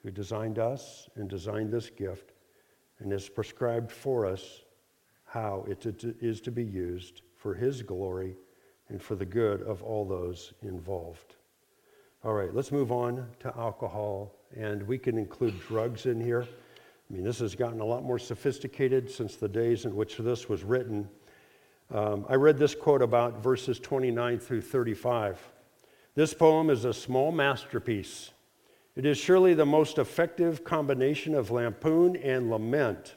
who 0.04 0.12
designed 0.12 0.60
us 0.60 1.10
and 1.16 1.30
designed 1.30 1.72
this 1.72 1.90
gift 1.90 2.32
and 3.00 3.12
has 3.12 3.28
prescribed 3.28 3.92
for 3.92 4.26
us 4.26 4.62
how 5.26 5.66
it 5.68 5.86
is 6.22 6.40
to 6.42 6.52
be 6.52 6.64
used 6.64 7.24
for 7.36 7.54
his 7.54 7.82
glory 7.82 8.38
and 8.90 9.02
for 9.02 9.16
the 9.16 9.26
good 9.26 9.62
of 9.64 9.82
all 9.84 10.06
those 10.06 10.54
involved. 10.62 11.36
All 12.26 12.34
right, 12.34 12.52
let's 12.56 12.72
move 12.72 12.92
on 12.92 13.24
to 13.42 13.56
alcohol, 13.56 14.34
and 14.58 14.82
we 14.88 14.98
can 14.98 15.16
include 15.16 15.60
drugs 15.68 16.08
in 16.08 16.20
here. 16.20 16.42
I 16.42 17.14
mean, 17.14 17.24
this 17.24 17.38
has 17.38 17.54
gotten 17.54 17.82
a 17.82 17.86
lot 17.86 18.04
more 18.04 18.18
sophisticated 18.18 19.12
since 19.12 19.36
the 19.36 19.48
days 19.48 19.86
in 19.86 19.96
which 19.96 20.18
this 20.18 20.50
was 20.50 20.64
written. 20.64 21.08
Um, 21.94 22.26
I 22.28 22.34
read 22.34 22.58
this 22.58 22.74
quote 22.74 23.04
about 23.04 23.44
verses 23.44 23.80
29 23.80 24.40
through 24.40 24.62
35. 24.62 25.40
This 26.16 26.34
poem 26.34 26.72
is 26.72 26.84
a 26.84 26.96
small 26.96 27.32
masterpiece. 27.32 28.32
It 28.96 29.06
is 29.06 29.20
surely 29.20 29.54
the 29.54 29.68
most 29.68 30.00
effective 30.00 30.64
combination 30.64 31.36
of 31.36 31.52
lampoon 31.52 32.16
and 32.16 32.50
lament 32.50 33.14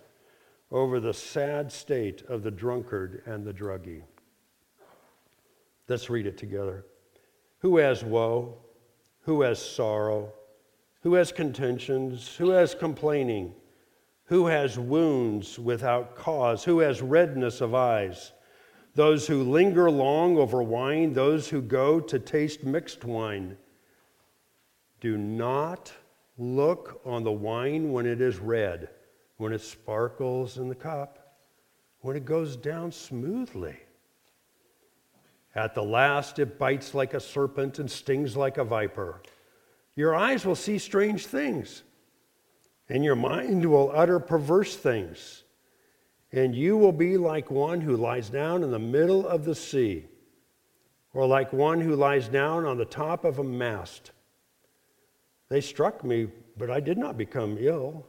over 0.71 1.01
the 1.01 1.14
sad 1.14 1.73
state 1.73 2.25
of 2.29 2.42
the 2.42 2.51
drunkard 2.51 3.23
and 3.25 3.47
the 3.47 3.55
druggie. 3.55 4.03
Let's 5.88 6.11
read 6.11 6.27
it 6.27 6.37
together. 6.37 6.85
Who 7.61 7.79
has 7.79 8.05
woe? 8.05 8.59
Who 9.29 9.43
has 9.43 9.59
sorrow? 9.59 10.33
Who 11.03 11.12
has 11.12 11.33
contentions? 11.33 12.35
Who 12.37 12.49
has 12.49 12.75
complaining? 12.75 13.53
Who 14.25 14.47
has 14.47 14.79
wounds 14.79 15.59
without 15.59 16.17
cause? 16.17 16.64
Who 16.64 16.79
has 16.79 17.03
redness 17.03 17.61
of 17.61 17.75
eyes? 17.75 18.33
Those 18.95 19.27
who 19.27 19.43
linger 19.43 19.91
long 19.91 20.38
over 20.38 20.62
wine, 20.62 21.12
those 21.12 21.47
who 21.47 21.61
go 21.61 22.01
to 22.01 22.19
taste 22.19 22.64
mixed 22.64 23.05
wine. 23.05 23.59
Do 25.03 25.19
not 25.19 25.93
look 26.38 27.03
on 27.05 27.23
the 27.23 27.31
wine 27.31 27.93
when 27.93 28.07
it 28.07 28.23
is 28.23 28.38
red, 28.38 28.88
when 29.37 29.53
it 29.53 29.61
sparkles 29.61 30.57
in 30.57 30.71
the 30.71 30.75
cup, 30.75 31.37
when 32.01 32.17
it 32.17 32.25
goes 32.25 32.57
down 32.57 32.91
smoothly. 32.91 33.77
At 35.59 35.75
the 35.75 35.83
last, 35.83 36.38
it 36.38 36.57
bites 36.57 36.94
like 36.94 37.14
a 37.14 37.21
serpent 37.21 37.81
and 37.81 37.90
stings 37.90 38.37
like 38.37 38.59
a 38.59 38.64
viper. 38.64 39.21
Your 39.97 40.14
eyes 40.14 40.47
will 40.47 40.55
see 40.55 40.79
strange 40.79 41.27
things, 41.27 41.83
and 42.88 43.05
your 43.05 43.16
mind 43.16 43.68
will 43.68 43.90
utter 43.92 44.21
perverse 44.21 44.77
things. 44.77 45.42
And 46.31 46.55
you 46.55 46.77
will 46.77 46.92
be 46.92 47.16
like 47.16 47.51
one 47.51 47.81
who 47.81 47.97
lies 47.97 48.31
down 48.31 48.62
in 48.62 48.71
the 48.71 48.79
middle 48.79 49.27
of 49.27 49.44
the 49.44 49.57
sea, 49.57 50.07
or 51.12 51.27
like 51.27 51.53
one 51.53 51.81
who 51.81 51.97
lies 51.97 52.29
down 52.29 52.64
on 52.64 52.79
the 52.79 52.85
top 52.85 53.25
of 53.25 53.40
a 53.40 53.44
mast. 53.44 54.12
They 55.49 55.61
struck 55.61 56.05
me, 56.05 56.29
but 56.57 56.71
I 56.71 56.79
did 56.79 56.99
not 56.99 57.18
become 57.18 57.57
ill. 57.59 58.07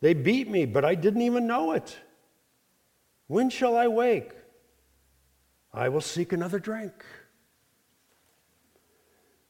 They 0.00 0.14
beat 0.14 0.48
me, 0.48 0.64
but 0.64 0.86
I 0.86 0.94
didn't 0.94 1.20
even 1.20 1.46
know 1.46 1.72
it. 1.72 1.98
When 3.26 3.50
shall 3.50 3.76
I 3.76 3.88
wake? 3.88 4.37
I 5.78 5.88
will 5.88 6.00
seek 6.00 6.32
another 6.32 6.58
drink. 6.58 7.04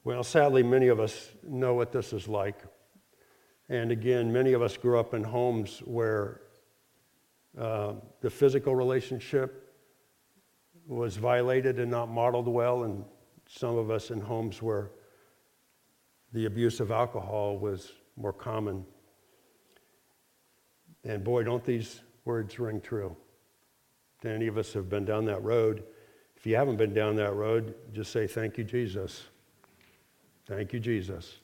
Well, 0.04 0.22
sadly, 0.22 0.62
many 0.62 0.88
of 0.88 1.00
us 1.00 1.30
know 1.42 1.72
what 1.72 1.90
this 1.90 2.12
is 2.12 2.28
like. 2.28 2.58
And 3.70 3.90
again, 3.90 4.30
many 4.30 4.52
of 4.52 4.60
us 4.60 4.76
grew 4.76 5.00
up 5.00 5.14
in 5.14 5.24
homes 5.24 5.78
where 5.86 6.42
uh, 7.58 7.94
the 8.20 8.28
physical 8.28 8.76
relationship 8.76 9.74
was 10.86 11.16
violated 11.16 11.78
and 11.78 11.90
not 11.90 12.10
modeled 12.10 12.46
well, 12.46 12.84
and 12.84 13.06
some 13.48 13.78
of 13.78 13.90
us 13.90 14.10
in 14.10 14.20
homes 14.20 14.60
where 14.60 14.90
the 16.34 16.44
abuse 16.44 16.78
of 16.78 16.90
alcohol 16.90 17.56
was 17.56 17.92
more 18.16 18.34
common. 18.34 18.84
And 21.04 21.24
boy, 21.24 21.44
don't 21.44 21.64
these 21.64 22.02
words 22.26 22.58
ring 22.58 22.82
true. 22.82 23.16
Any 24.26 24.46
of 24.46 24.58
us 24.58 24.74
have 24.74 24.90
been 24.90 25.06
down 25.06 25.24
that 25.24 25.42
road. 25.42 25.84
If 26.38 26.46
you 26.46 26.54
haven't 26.54 26.76
been 26.76 26.94
down 26.94 27.16
that 27.16 27.34
road, 27.34 27.74
just 27.92 28.12
say, 28.12 28.28
Thank 28.28 28.58
you, 28.58 28.64
Jesus. 28.64 29.24
Thank 30.46 30.72
you, 30.72 30.78
Jesus. 30.78 31.38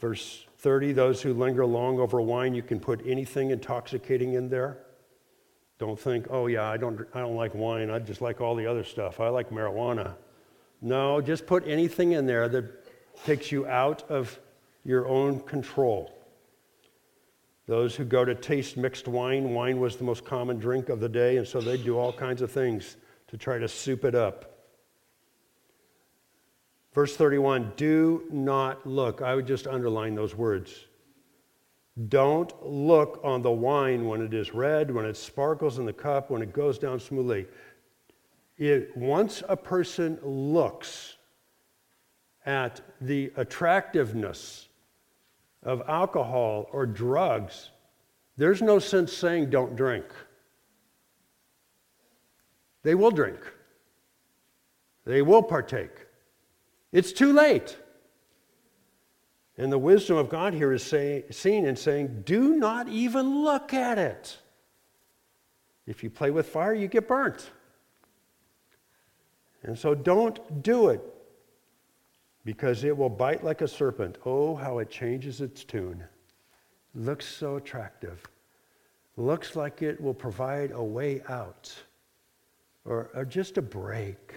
Verse 0.00 0.46
30 0.58 0.92
Those 0.92 1.20
who 1.20 1.34
linger 1.34 1.66
long 1.66 2.00
over 2.00 2.22
wine, 2.22 2.54
you 2.54 2.62
can 2.62 2.80
put 2.80 3.06
anything 3.06 3.50
intoxicating 3.50 4.32
in 4.32 4.48
there. 4.48 4.78
Don't 5.78 6.00
think, 6.00 6.26
oh, 6.30 6.46
yeah, 6.46 6.66
I 6.66 6.78
don't, 6.78 7.06
I 7.12 7.20
don't 7.20 7.36
like 7.36 7.54
wine. 7.54 7.90
I 7.90 7.98
just 7.98 8.22
like 8.22 8.40
all 8.40 8.54
the 8.54 8.66
other 8.66 8.84
stuff. 8.84 9.20
I 9.20 9.28
like 9.28 9.50
marijuana. 9.50 10.14
No, 10.80 11.20
just 11.20 11.46
put 11.46 11.66
anything 11.68 12.12
in 12.12 12.24
there 12.24 12.48
that 12.48 13.24
takes 13.26 13.52
you 13.52 13.66
out 13.66 14.08
of 14.10 14.38
your 14.82 15.06
own 15.08 15.40
control. 15.40 16.13
Those 17.66 17.96
who 17.96 18.04
go 18.04 18.24
to 18.24 18.34
taste 18.34 18.76
mixed 18.76 19.08
wine, 19.08 19.54
wine 19.54 19.80
was 19.80 19.96
the 19.96 20.04
most 20.04 20.24
common 20.24 20.58
drink 20.58 20.90
of 20.90 21.00
the 21.00 21.08
day, 21.08 21.38
and 21.38 21.46
so 21.46 21.60
they 21.60 21.78
do 21.78 21.98
all 21.98 22.12
kinds 22.12 22.42
of 22.42 22.50
things 22.50 22.96
to 23.28 23.38
try 23.38 23.58
to 23.58 23.68
soup 23.68 24.04
it 24.04 24.14
up. 24.14 24.54
Verse 26.92 27.16
31 27.16 27.72
do 27.76 28.24
not 28.30 28.86
look. 28.86 29.22
I 29.22 29.34
would 29.34 29.46
just 29.46 29.66
underline 29.66 30.14
those 30.14 30.34
words. 30.34 30.84
Don't 32.08 32.52
look 32.64 33.20
on 33.24 33.42
the 33.42 33.50
wine 33.50 34.06
when 34.06 34.20
it 34.20 34.34
is 34.34 34.52
red, 34.52 34.90
when 34.90 35.04
it 35.04 35.16
sparkles 35.16 35.78
in 35.78 35.86
the 35.86 35.92
cup, 35.92 36.30
when 36.30 36.42
it 36.42 36.52
goes 36.52 36.78
down 36.78 37.00
smoothly. 37.00 37.46
It, 38.58 38.96
once 38.96 39.42
a 39.48 39.56
person 39.56 40.18
looks 40.22 41.16
at 42.46 42.80
the 43.00 43.32
attractiveness 43.36 44.68
of 45.64 45.82
alcohol 45.88 46.68
or 46.72 46.86
drugs, 46.86 47.70
there's 48.36 48.62
no 48.62 48.78
sense 48.78 49.12
saying 49.12 49.50
don't 49.50 49.76
drink. 49.76 50.06
They 52.82 52.94
will 52.94 53.10
drink, 53.10 53.40
they 55.04 55.22
will 55.22 55.42
partake. 55.42 56.06
It's 56.92 57.12
too 57.12 57.32
late. 57.32 57.78
And 59.56 59.70
the 59.70 59.78
wisdom 59.78 60.16
of 60.16 60.28
God 60.28 60.52
here 60.52 60.72
is 60.72 60.82
say, 60.82 61.24
seen 61.30 61.64
in 61.64 61.76
saying, 61.76 62.22
do 62.24 62.56
not 62.56 62.88
even 62.88 63.44
look 63.44 63.72
at 63.72 63.98
it. 63.98 64.36
If 65.86 66.02
you 66.02 66.10
play 66.10 66.32
with 66.32 66.48
fire, 66.48 66.74
you 66.74 66.88
get 66.88 67.06
burnt. 67.06 67.50
And 69.62 69.78
so 69.78 69.94
don't 69.94 70.62
do 70.62 70.88
it 70.88 71.13
because 72.44 72.84
it 72.84 72.96
will 72.96 73.08
bite 73.08 73.42
like 73.42 73.62
a 73.62 73.68
serpent. 73.68 74.18
Oh, 74.24 74.54
how 74.54 74.78
it 74.78 74.90
changes 74.90 75.40
its 75.40 75.64
tune. 75.64 76.04
Looks 76.94 77.26
so 77.26 77.56
attractive. 77.56 78.22
Looks 79.16 79.56
like 79.56 79.82
it 79.82 80.00
will 80.00 80.14
provide 80.14 80.72
a 80.72 80.82
way 80.82 81.22
out 81.28 81.74
or, 82.84 83.10
or 83.14 83.24
just 83.24 83.58
a 83.58 83.62
break. 83.62 84.34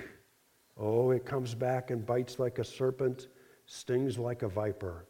Oh, 0.78 1.12
it 1.12 1.26
comes 1.26 1.54
back 1.56 1.92
and 1.92 2.06
bites 2.06 2.40
like 2.40 2.60
a 2.60 2.64
serpent 2.64 3.28
stings 3.66 4.18
like 4.18 4.44
a 4.44 4.48
viper. 4.48 5.06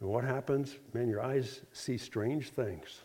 And 0.00 0.08
what 0.08 0.24
happens? 0.24 0.76
Man, 0.92 1.08
your 1.08 1.22
eyes 1.22 1.62
see 1.72 1.96
strange 1.96 2.50
things. 2.50 3.00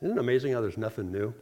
Isn't 0.00 0.16
it 0.16 0.20
amazing 0.20 0.52
how 0.52 0.60
there's 0.60 0.78
nothing 0.78 1.12
new? 1.12 1.32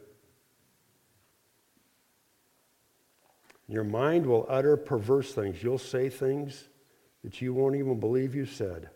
Your 3.71 3.83
mind 3.83 4.25
will 4.25 4.45
utter 4.49 4.77
perverse 4.77 5.33
things. 5.33 5.63
You'll 5.63 5.77
say 5.77 6.09
things 6.09 6.67
that 7.23 7.41
you 7.41 7.53
won't 7.53 7.75
even 7.75 7.99
believe 7.99 8.35
you 8.35 8.45
said. 8.45 8.89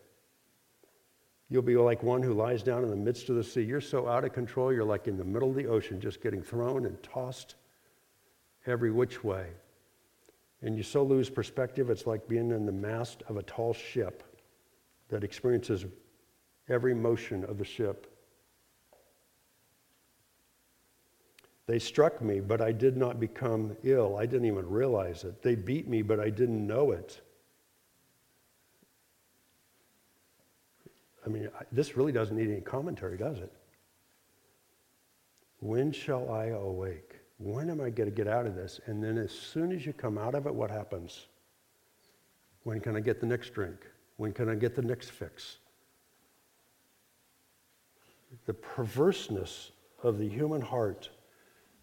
You'll 1.48 1.62
be 1.62 1.76
like 1.76 2.02
one 2.02 2.22
who 2.22 2.34
lies 2.34 2.62
down 2.62 2.82
in 2.82 2.90
the 2.90 2.96
midst 2.96 3.28
of 3.28 3.36
the 3.36 3.44
sea. 3.44 3.62
You're 3.62 3.80
so 3.80 4.08
out 4.08 4.24
of 4.24 4.32
control, 4.32 4.72
you're 4.72 4.84
like 4.84 5.08
in 5.08 5.16
the 5.16 5.24
middle 5.24 5.50
of 5.50 5.56
the 5.56 5.66
ocean, 5.66 6.00
just 6.00 6.20
getting 6.20 6.42
thrown 6.42 6.86
and 6.86 7.02
tossed 7.02 7.54
every 8.66 8.90
which 8.90 9.24
way 9.24 9.46
and 10.62 10.76
you 10.76 10.82
so 10.82 11.02
lose 11.02 11.28
perspective, 11.28 11.90
it's 11.90 12.06
like 12.06 12.26
being 12.28 12.50
in 12.50 12.66
the 12.66 12.72
mast 12.72 13.22
of 13.28 13.36
a 13.36 13.42
tall 13.42 13.72
ship 13.72 14.22
that 15.08 15.22
experiences 15.22 15.84
every 16.68 16.94
motion 16.94 17.44
of 17.44 17.58
the 17.58 17.64
ship. 17.64 18.15
They 21.66 21.78
struck 21.78 22.22
me, 22.22 22.40
but 22.40 22.60
I 22.60 22.72
did 22.72 22.96
not 22.96 23.18
become 23.18 23.76
ill. 23.82 24.16
I 24.16 24.26
didn't 24.26 24.46
even 24.46 24.68
realize 24.68 25.24
it. 25.24 25.42
They 25.42 25.54
beat 25.54 25.88
me, 25.88 26.02
but 26.02 26.20
I 26.20 26.30
didn't 26.30 26.64
know 26.64 26.92
it. 26.92 27.20
I 31.24 31.28
mean, 31.28 31.48
this 31.72 31.96
really 31.96 32.12
doesn't 32.12 32.36
need 32.36 32.48
any 32.48 32.60
commentary, 32.60 33.18
does 33.18 33.38
it? 33.38 33.52
When 35.58 35.90
shall 35.90 36.30
I 36.30 36.46
awake? 36.46 37.16
when 37.38 37.68
am 37.68 37.80
I 37.80 37.90
going 37.90 38.08
to 38.08 38.14
get 38.14 38.28
out 38.28 38.46
of 38.46 38.54
this? 38.54 38.80
And 38.86 39.02
then 39.02 39.18
as 39.18 39.30
soon 39.30 39.72
as 39.72 39.84
you 39.84 39.92
come 39.92 40.16
out 40.16 40.34
of 40.34 40.46
it, 40.46 40.54
what 40.54 40.70
happens? 40.70 41.26
When 42.62 42.80
can 42.80 42.96
I 42.96 43.00
get 43.00 43.20
the 43.20 43.26
next 43.26 43.52
drink? 43.52 43.76
When 44.16 44.32
can 44.32 44.48
I 44.48 44.54
get 44.54 44.74
the 44.74 44.82
next 44.82 45.10
fix? 45.10 45.58
The 48.46 48.54
perverseness 48.54 49.72
of 50.02 50.18
the 50.18 50.28
human 50.28 50.60
heart 50.60 51.10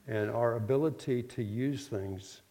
and 0.07 0.29
our 0.29 0.55
ability 0.55 1.23
to 1.23 1.43
use 1.43 1.87
things 1.87 2.41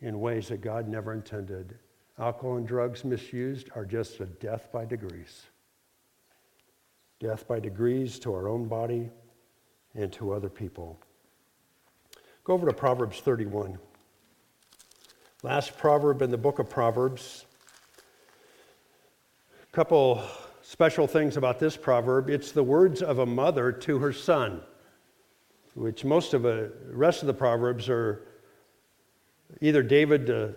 in 0.00 0.20
ways 0.20 0.48
that 0.48 0.60
God 0.60 0.88
never 0.88 1.12
intended. 1.12 1.76
Alcohol 2.18 2.56
and 2.56 2.66
drugs 2.66 3.04
misused 3.04 3.68
are 3.74 3.84
just 3.84 4.20
a 4.20 4.26
death 4.26 4.70
by 4.72 4.84
degrees. 4.84 5.44
Death 7.20 7.46
by 7.46 7.60
degrees 7.60 8.18
to 8.20 8.32
our 8.32 8.48
own 8.48 8.66
body 8.66 9.10
and 9.94 10.12
to 10.12 10.32
other 10.32 10.48
people. 10.48 10.98
Go 12.44 12.54
over 12.54 12.66
to 12.66 12.72
Proverbs 12.72 13.20
31. 13.20 13.78
Last 15.42 15.78
proverb 15.78 16.22
in 16.22 16.30
the 16.30 16.38
book 16.38 16.58
of 16.58 16.68
Proverbs. 16.68 17.46
A 19.62 19.72
couple 19.72 20.22
special 20.62 21.06
things 21.06 21.36
about 21.36 21.58
this 21.58 21.76
proverb. 21.76 22.28
It's 22.28 22.52
the 22.52 22.62
words 22.62 23.02
of 23.02 23.20
a 23.20 23.26
mother 23.26 23.70
to 23.70 23.98
her 23.98 24.12
son, 24.12 24.62
which 25.78 26.04
most 26.04 26.34
of 26.34 26.42
the 26.42 26.72
rest 26.90 27.22
of 27.22 27.28
the 27.28 27.34
proverbs 27.34 27.88
are 27.88 28.26
either 29.60 29.80
David 29.80 30.26
to 30.26 30.54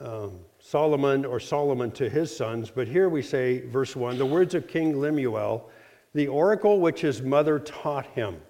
um, 0.00 0.40
Solomon 0.58 1.24
or 1.24 1.38
Solomon 1.38 1.92
to 1.92 2.10
his 2.10 2.36
sons. 2.36 2.68
But 2.68 2.88
here 2.88 3.08
we 3.08 3.22
say, 3.22 3.60
verse 3.66 3.94
1 3.94 4.18
the 4.18 4.26
words 4.26 4.56
of 4.56 4.66
King 4.66 5.00
Lemuel, 5.00 5.70
the 6.14 6.26
oracle 6.26 6.80
which 6.80 7.00
his 7.00 7.22
mother 7.22 7.60
taught 7.60 8.06
him. 8.06 8.40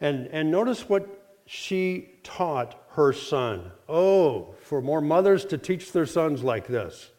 And, 0.00 0.26
and 0.26 0.50
notice 0.50 0.88
what 0.88 1.38
she 1.46 2.10
taught 2.24 2.82
her 2.90 3.12
son. 3.12 3.70
Oh, 3.88 4.54
for 4.60 4.82
more 4.82 5.00
mothers 5.00 5.44
to 5.46 5.58
teach 5.58 5.92
their 5.92 6.06
sons 6.06 6.42
like 6.42 6.66
this. 6.66 7.10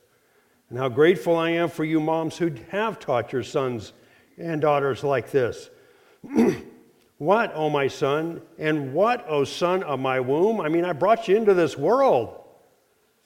And 0.70 0.78
how 0.78 0.90
grateful 0.90 1.38
I 1.38 1.52
am 1.52 1.70
for 1.70 1.86
you 1.86 2.02
moms 2.02 2.38
who 2.38 2.52
have 2.72 3.00
taught 3.00 3.32
your 3.32 3.44
sons 3.44 3.94
and 4.38 4.60
daughters 4.60 5.06
like 5.06 5.32
this. 5.32 5.70
what, 7.18 7.54
oh 7.56 7.70
my 7.70 7.88
son, 7.88 8.42
and 8.58 8.94
what, 8.94 9.26
oh 9.28 9.44
son 9.44 9.84
of 9.84 10.00
my 10.00 10.20
womb? 10.20 10.60
I 10.60 10.70
mean, 10.70 10.84
I 10.84 10.94
brought 10.94 11.28
you 11.28 11.38
into 11.38 11.54
this 11.54 11.78
world. 11.78 12.42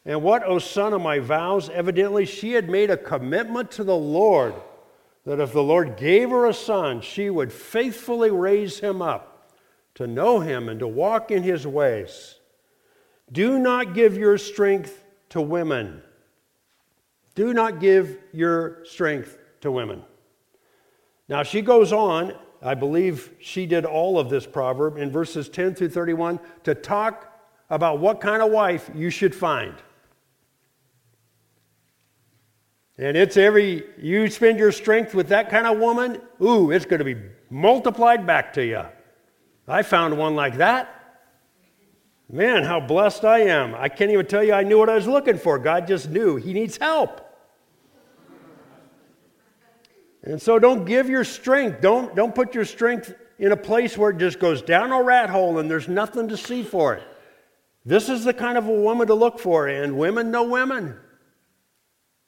And 0.05 0.21
what, 0.21 0.43
oh 0.45 0.59
son 0.59 0.93
of 0.93 1.01
my 1.01 1.19
vows? 1.19 1.69
Evidently, 1.69 2.25
she 2.25 2.53
had 2.53 2.69
made 2.69 2.89
a 2.91 2.97
commitment 2.97 3.71
to 3.71 3.83
the 3.83 3.95
Lord 3.95 4.53
that 5.25 5.39
if 5.39 5.53
the 5.53 5.63
Lord 5.63 5.97
gave 5.97 6.29
her 6.29 6.45
a 6.45 6.53
son, 6.53 7.01
she 7.01 7.29
would 7.29 7.51
faithfully 7.51 8.31
raise 8.31 8.79
him 8.79 9.01
up 9.01 9.51
to 9.95 10.07
know 10.07 10.39
him 10.39 10.69
and 10.69 10.79
to 10.79 10.87
walk 10.87 11.29
in 11.29 11.43
his 11.43 11.67
ways. 11.67 12.35
Do 13.31 13.59
not 13.59 13.93
give 13.93 14.17
your 14.17 14.37
strength 14.37 15.03
to 15.29 15.41
women. 15.41 16.01
Do 17.35 17.53
not 17.53 17.79
give 17.79 18.17
your 18.33 18.85
strength 18.85 19.37
to 19.61 19.71
women. 19.71 20.03
Now, 21.27 21.43
she 21.43 21.61
goes 21.61 21.93
on, 21.93 22.33
I 22.61 22.73
believe 22.73 23.31
she 23.39 23.65
did 23.65 23.85
all 23.85 24.19
of 24.19 24.29
this 24.29 24.45
proverb 24.45 24.97
in 24.97 25.11
verses 25.11 25.47
10 25.49 25.75
through 25.75 25.89
31 25.89 26.39
to 26.63 26.75
talk 26.75 27.25
about 27.69 27.99
what 27.99 28.19
kind 28.19 28.41
of 28.41 28.51
wife 28.51 28.89
you 28.93 29.09
should 29.09 29.33
find. 29.33 29.75
And 32.97 33.15
it's 33.15 33.37
every, 33.37 33.85
you 33.97 34.29
spend 34.29 34.59
your 34.59 34.73
strength 34.73 35.15
with 35.15 35.29
that 35.29 35.49
kind 35.49 35.65
of 35.65 35.77
woman, 35.77 36.21
ooh, 36.41 36.71
it's 36.71 36.85
going 36.85 36.99
to 36.99 37.05
be 37.05 37.15
multiplied 37.49 38.27
back 38.27 38.51
to 38.53 38.65
you. 38.65 38.83
I 39.67 39.83
found 39.83 40.17
one 40.17 40.35
like 40.35 40.57
that. 40.57 40.95
Man, 42.29 42.63
how 42.63 42.81
blessed 42.81 43.23
I 43.23 43.39
am. 43.39 43.73
I 43.73 43.87
can't 43.87 44.11
even 44.11 44.25
tell 44.25 44.43
you 44.43 44.53
I 44.53 44.63
knew 44.63 44.77
what 44.77 44.89
I 44.89 44.95
was 44.95 45.07
looking 45.07 45.37
for. 45.37 45.57
God 45.57 45.87
just 45.87 46.09
knew 46.09 46.35
He 46.35 46.51
needs 46.51 46.77
help. 46.77 47.28
And 50.23 50.41
so 50.41 50.59
don't 50.59 50.85
give 50.85 51.09
your 51.09 51.23
strength, 51.23 51.81
don't, 51.81 52.15
don't 52.15 52.35
put 52.35 52.53
your 52.53 52.65
strength 52.65 53.13
in 53.37 53.51
a 53.51 53.57
place 53.57 53.97
where 53.97 54.11
it 54.11 54.17
just 54.17 54.39
goes 54.39 54.61
down 54.61 54.91
a 54.91 55.01
rat 55.01 55.29
hole 55.29 55.59
and 55.59 55.71
there's 55.71 55.87
nothing 55.87 56.27
to 56.27 56.37
see 56.37 56.61
for 56.63 56.95
it. 56.95 57.03
This 57.85 58.09
is 58.09 58.25
the 58.25 58.33
kind 58.33 58.57
of 58.57 58.67
a 58.67 58.71
woman 58.73 59.07
to 59.07 59.13
look 59.13 59.39
for, 59.39 59.67
and 59.67 59.97
women 59.97 60.29
know 60.31 60.43
women. 60.43 60.97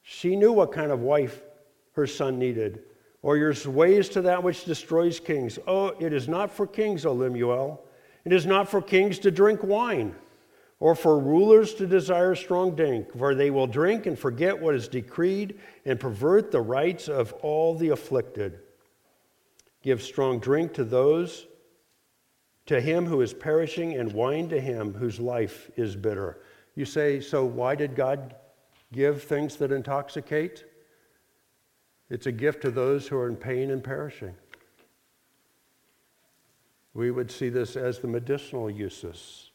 She 0.01 0.35
knew 0.35 0.51
what 0.53 0.71
kind 0.71 0.91
of 0.91 1.01
wife 1.01 1.41
her 1.93 2.07
son 2.07 2.39
needed 2.39 2.83
or 3.21 3.37
your 3.37 3.53
ways 3.65 4.09
to 4.09 4.21
that 4.21 4.41
which 4.41 4.65
destroys 4.65 5.19
kings. 5.19 5.59
Oh, 5.67 5.87
it 5.99 6.13
is 6.13 6.27
not 6.27 6.51
for 6.51 6.65
kings, 6.65 7.05
O 7.05 7.13
Lemuel. 7.13 7.83
It 8.25 8.33
is 8.33 8.45
not 8.45 8.69
for 8.69 8.81
kings 8.81 9.19
to 9.19 9.31
drink 9.31 9.63
wine, 9.63 10.15
or 10.81 10.95
for 10.95 11.19
rulers 11.19 11.75
to 11.75 11.85
desire 11.85 12.33
strong 12.33 12.75
drink, 12.75 13.15
for 13.15 13.35
they 13.35 13.51
will 13.51 13.67
drink 13.67 14.07
and 14.07 14.17
forget 14.17 14.59
what 14.59 14.73
is 14.73 14.87
decreed 14.87 15.59
and 15.85 15.99
pervert 15.99 16.51
the 16.51 16.59
rights 16.59 17.07
of 17.07 17.31
all 17.43 17.75
the 17.75 17.89
afflicted. 17.89 18.57
Give 19.83 20.01
strong 20.01 20.39
drink 20.39 20.73
to 20.73 20.83
those, 20.83 21.45
to 22.65 22.81
him 22.81 23.05
who 23.05 23.21
is 23.21 23.31
perishing, 23.31 23.93
and 23.93 24.11
wine 24.11 24.49
to 24.49 24.59
him 24.59 24.95
whose 24.95 25.19
life 25.19 25.69
is 25.77 25.95
bitter. 25.95 26.41
You 26.73 26.85
say, 26.85 27.21
so 27.21 27.45
why 27.45 27.75
did 27.75 27.95
God 27.95 28.35
give 28.91 29.21
things 29.21 29.57
that 29.57 29.71
intoxicate? 29.71 30.65
It's 32.09 32.25
a 32.25 32.31
gift 32.31 32.63
to 32.63 32.71
those 32.71 33.07
who 33.07 33.17
are 33.17 33.27
in 33.27 33.35
pain 33.35 33.69
and 33.69 33.83
perishing. 33.83 34.33
We 36.95 37.11
would 37.11 37.29
see 37.29 37.49
this 37.49 37.75
as 37.75 37.99
the 37.99 38.07
medicinal 38.07 38.67
uses. 38.67 39.50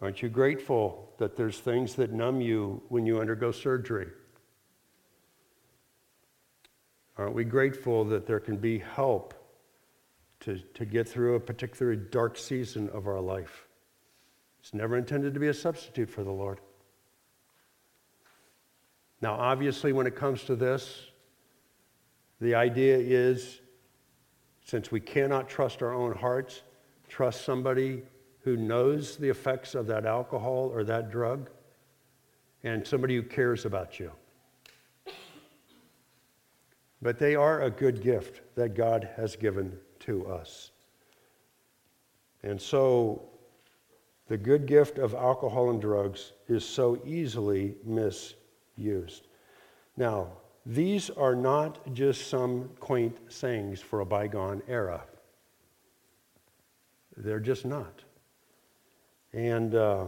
Aren't 0.00 0.22
you 0.22 0.28
grateful 0.28 1.12
that 1.18 1.36
there's 1.36 1.58
things 1.58 1.94
that 1.94 2.12
numb 2.12 2.40
you 2.40 2.82
when 2.88 3.06
you 3.06 3.20
undergo 3.20 3.50
surgery? 3.50 4.08
Aren't 7.16 7.34
we 7.34 7.44
grateful 7.44 8.04
that 8.04 8.26
there 8.26 8.40
can 8.40 8.58
be 8.58 8.78
help 8.78 9.32
to, 10.40 10.58
to 10.74 10.84
get 10.84 11.08
through 11.08 11.36
a 11.36 11.40
particularly 11.40 11.98
dark 12.10 12.36
season 12.36 12.90
of 12.90 13.06
our 13.06 13.20
life? 13.20 13.66
It's 14.60 14.74
never 14.74 14.98
intended 14.98 15.32
to 15.32 15.40
be 15.40 15.48
a 15.48 15.54
substitute 15.54 16.10
for 16.10 16.24
the 16.24 16.32
Lord. 16.32 16.60
Now, 19.22 19.32
obviously, 19.34 19.92
when 19.92 20.06
it 20.06 20.14
comes 20.14 20.44
to 20.44 20.56
this, 20.56 21.06
the 22.38 22.54
idea 22.54 22.98
is 22.98 23.60
since 24.66 24.90
we 24.90 25.00
cannot 25.00 25.48
trust 25.48 25.82
our 25.82 25.94
own 25.94 26.14
hearts, 26.14 26.60
trust 27.08 27.44
somebody 27.46 28.02
who 28.46 28.56
knows 28.56 29.16
the 29.16 29.28
effects 29.28 29.74
of 29.74 29.88
that 29.88 30.06
alcohol 30.06 30.70
or 30.72 30.84
that 30.84 31.10
drug 31.10 31.50
and 32.62 32.86
somebody 32.86 33.16
who 33.16 33.22
cares 33.22 33.64
about 33.64 33.98
you. 33.98 34.12
But 37.02 37.18
they 37.18 37.34
are 37.34 37.62
a 37.62 37.70
good 37.70 38.00
gift 38.00 38.42
that 38.54 38.76
God 38.76 39.08
has 39.16 39.34
given 39.34 39.76
to 39.98 40.28
us. 40.28 40.70
And 42.44 42.62
so 42.62 43.20
the 44.28 44.38
good 44.38 44.64
gift 44.66 44.98
of 44.98 45.12
alcohol 45.12 45.70
and 45.70 45.80
drugs 45.80 46.30
is 46.46 46.64
so 46.64 47.02
easily 47.04 47.74
misused. 47.84 49.26
Now, 49.96 50.28
these 50.64 51.10
are 51.10 51.34
not 51.34 51.92
just 51.94 52.28
some 52.28 52.70
quaint 52.78 53.18
sayings 53.26 53.80
for 53.80 54.02
a 54.02 54.06
bygone 54.06 54.62
era. 54.68 55.02
They're 57.16 57.40
just 57.40 57.64
not. 57.64 58.04
And 59.36 59.74
uh, 59.74 60.06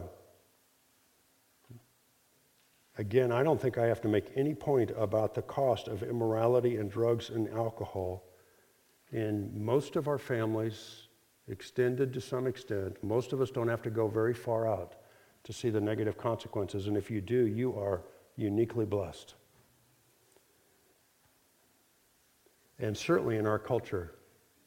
again, 2.97 3.31
I 3.31 3.45
don't 3.45 3.61
think 3.61 3.79
I 3.79 3.87
have 3.87 4.01
to 4.01 4.09
make 4.09 4.33
any 4.35 4.55
point 4.55 4.91
about 4.97 5.35
the 5.35 5.43
cost 5.43 5.87
of 5.87 6.03
immorality 6.03 6.79
and 6.79 6.91
drugs 6.91 7.31
and 7.31 7.49
alcohol 7.51 8.25
in 9.13 9.53
most 9.55 9.95
of 9.97 10.09
our 10.09 10.19
families, 10.19 11.09
extended 11.47 12.13
to 12.15 12.21
some 12.21 12.47
extent. 12.47 12.97
Most 13.05 13.33
of 13.33 13.41
us 13.41 13.51
don't 13.51 13.69
have 13.69 13.83
to 13.83 13.91
go 13.91 14.09
very 14.09 14.35
far 14.35 14.67
out 14.67 14.97
to 15.45 15.53
see 15.53 15.71
the 15.71 15.81
negative 15.81 16.19
consequences. 16.19 16.89
And 16.89 16.97
if 16.97 17.11
you 17.11 17.21
do, 17.21 17.47
you 17.47 17.79
are 17.79 18.03
uniquely 18.37 18.85
blessed. 18.85 19.35
and 22.79 22.97
certainly 22.97 23.37
in 23.37 23.47
our 23.47 23.59
culture. 23.59 24.13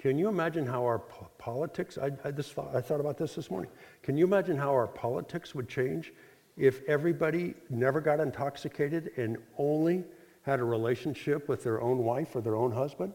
Can 0.01 0.17
you 0.17 0.29
imagine 0.29 0.65
how 0.65 0.83
our 0.83 0.97
po- 0.97 1.29
politics, 1.37 1.99
I, 1.99 2.09
I, 2.25 2.31
this 2.31 2.51
thought, 2.51 2.75
I 2.75 2.81
thought 2.81 2.99
about 2.99 3.19
this 3.19 3.35
this 3.35 3.51
morning. 3.51 3.69
Can 4.01 4.17
you 4.17 4.25
imagine 4.25 4.57
how 4.57 4.71
our 4.71 4.87
politics 4.87 5.53
would 5.53 5.69
change 5.69 6.11
if 6.57 6.81
everybody 6.87 7.53
never 7.69 8.01
got 8.01 8.19
intoxicated 8.19 9.11
and 9.17 9.37
only 9.59 10.03
had 10.41 10.59
a 10.59 10.63
relationship 10.63 11.47
with 11.47 11.63
their 11.63 11.79
own 11.79 11.99
wife 11.99 12.35
or 12.35 12.41
their 12.41 12.55
own 12.55 12.71
husband? 12.71 13.13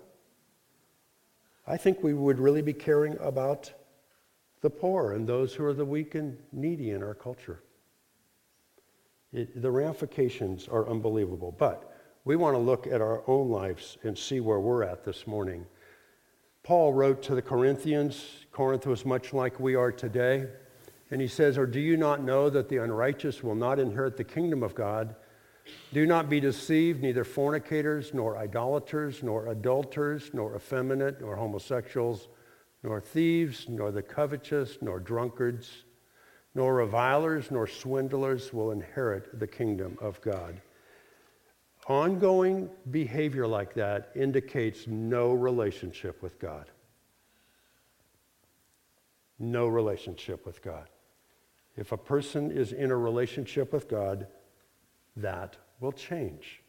I 1.67 1.77
think 1.77 2.05
we 2.05 2.15
would 2.15 2.39
really 2.39 2.63
be 2.63 2.73
caring 2.73 3.19
about 3.19 3.73
the 4.61 4.71
poor 4.71 5.15
and 5.15 5.27
those 5.27 5.55
who 5.55 5.65
are 5.65 5.75
the 5.75 5.85
weak 5.85 6.15
and 6.15 6.39
needy 6.53 6.93
in 6.93 7.03
our 7.03 7.15
culture. 7.15 7.65
It, 9.33 9.61
the 9.61 9.73
ramifications 9.73 10.69
are 10.69 10.89
unbelievable. 10.89 11.51
But 11.51 11.93
we 12.25 12.37
want 12.37 12.55
to 12.55 12.61
look 12.61 12.87
at 12.87 13.01
our 13.01 13.29
own 13.29 13.51
lives 13.51 13.99
and 14.05 14.17
see 14.17 14.39
where 14.39 14.61
we're 14.61 14.85
at 14.85 15.05
this 15.05 15.27
morning. 15.27 15.67
Paul 16.67 16.95
wrote 16.95 17.23
to 17.23 17.37
the 17.37 17.43
Corinthians, 17.43 18.45
Corinth 18.51 18.87
was 18.87 19.07
much 19.07 19.33
like 19.33 19.61
we 19.61 19.77
are 19.77 19.93
today, 19.93 20.49
and 21.13 21.21
he 21.21 21.29
says, 21.29 21.57
Or 21.57 21.65
do 21.65 21.79
you 21.79 21.97
not 21.97 22.25
know 22.25 22.51
that 22.51 22.69
the 22.69 22.79
unrighteous 22.79 23.41
will 23.41 23.55
not 23.55 23.79
inherit 23.79 24.17
the 24.17 24.25
kingdom 24.25 24.65
of 24.65 24.75
God? 24.75 25.15
Do 25.93 26.07
not 26.07 26.29
be 26.29 26.41
deceived, 26.41 27.03
neither 27.03 27.23
fornicators, 27.23 28.13
nor 28.13 28.37
idolaters, 28.37 29.23
nor 29.23 29.47
adulterers, 29.47 30.31
nor 30.33 30.57
effeminate, 30.57 31.21
nor 31.21 31.37
homosexuals, 31.37 32.27
nor 32.83 33.01
thieves, 33.01 33.67
nor 33.69 33.93
the 33.93 34.03
covetous, 34.03 34.79
nor 34.81 34.99
drunkards, 34.99 35.85
nor 36.53 36.75
revilers, 36.75 37.53
nor 37.53 37.69
swindlers 37.69 38.53
will 38.53 38.73
inherit 38.73 39.39
the 39.39 39.47
kingdom 39.47 39.97
of 40.01 40.21
God. 40.21 40.61
Ongoing 41.89 42.69
behavior 42.91 43.47
like 43.47 43.75
that 43.75 44.11
indicates 44.17 44.87
no 44.87 45.33
relationship 45.33 46.23
with 46.23 46.39
God. 46.39 46.71
No 49.39 49.69
relationship 49.69 50.45
with 50.45 50.63
God. 50.63 50.89
If 51.77 51.93
a 51.93 51.97
person 51.97 52.51
is 52.51 52.73
in 52.73 52.91
a 52.91 52.97
relationship 52.97 53.73
with 53.73 53.89
God, 53.89 54.27
that 55.17 55.57
will 55.81 55.93
change. 55.93 56.63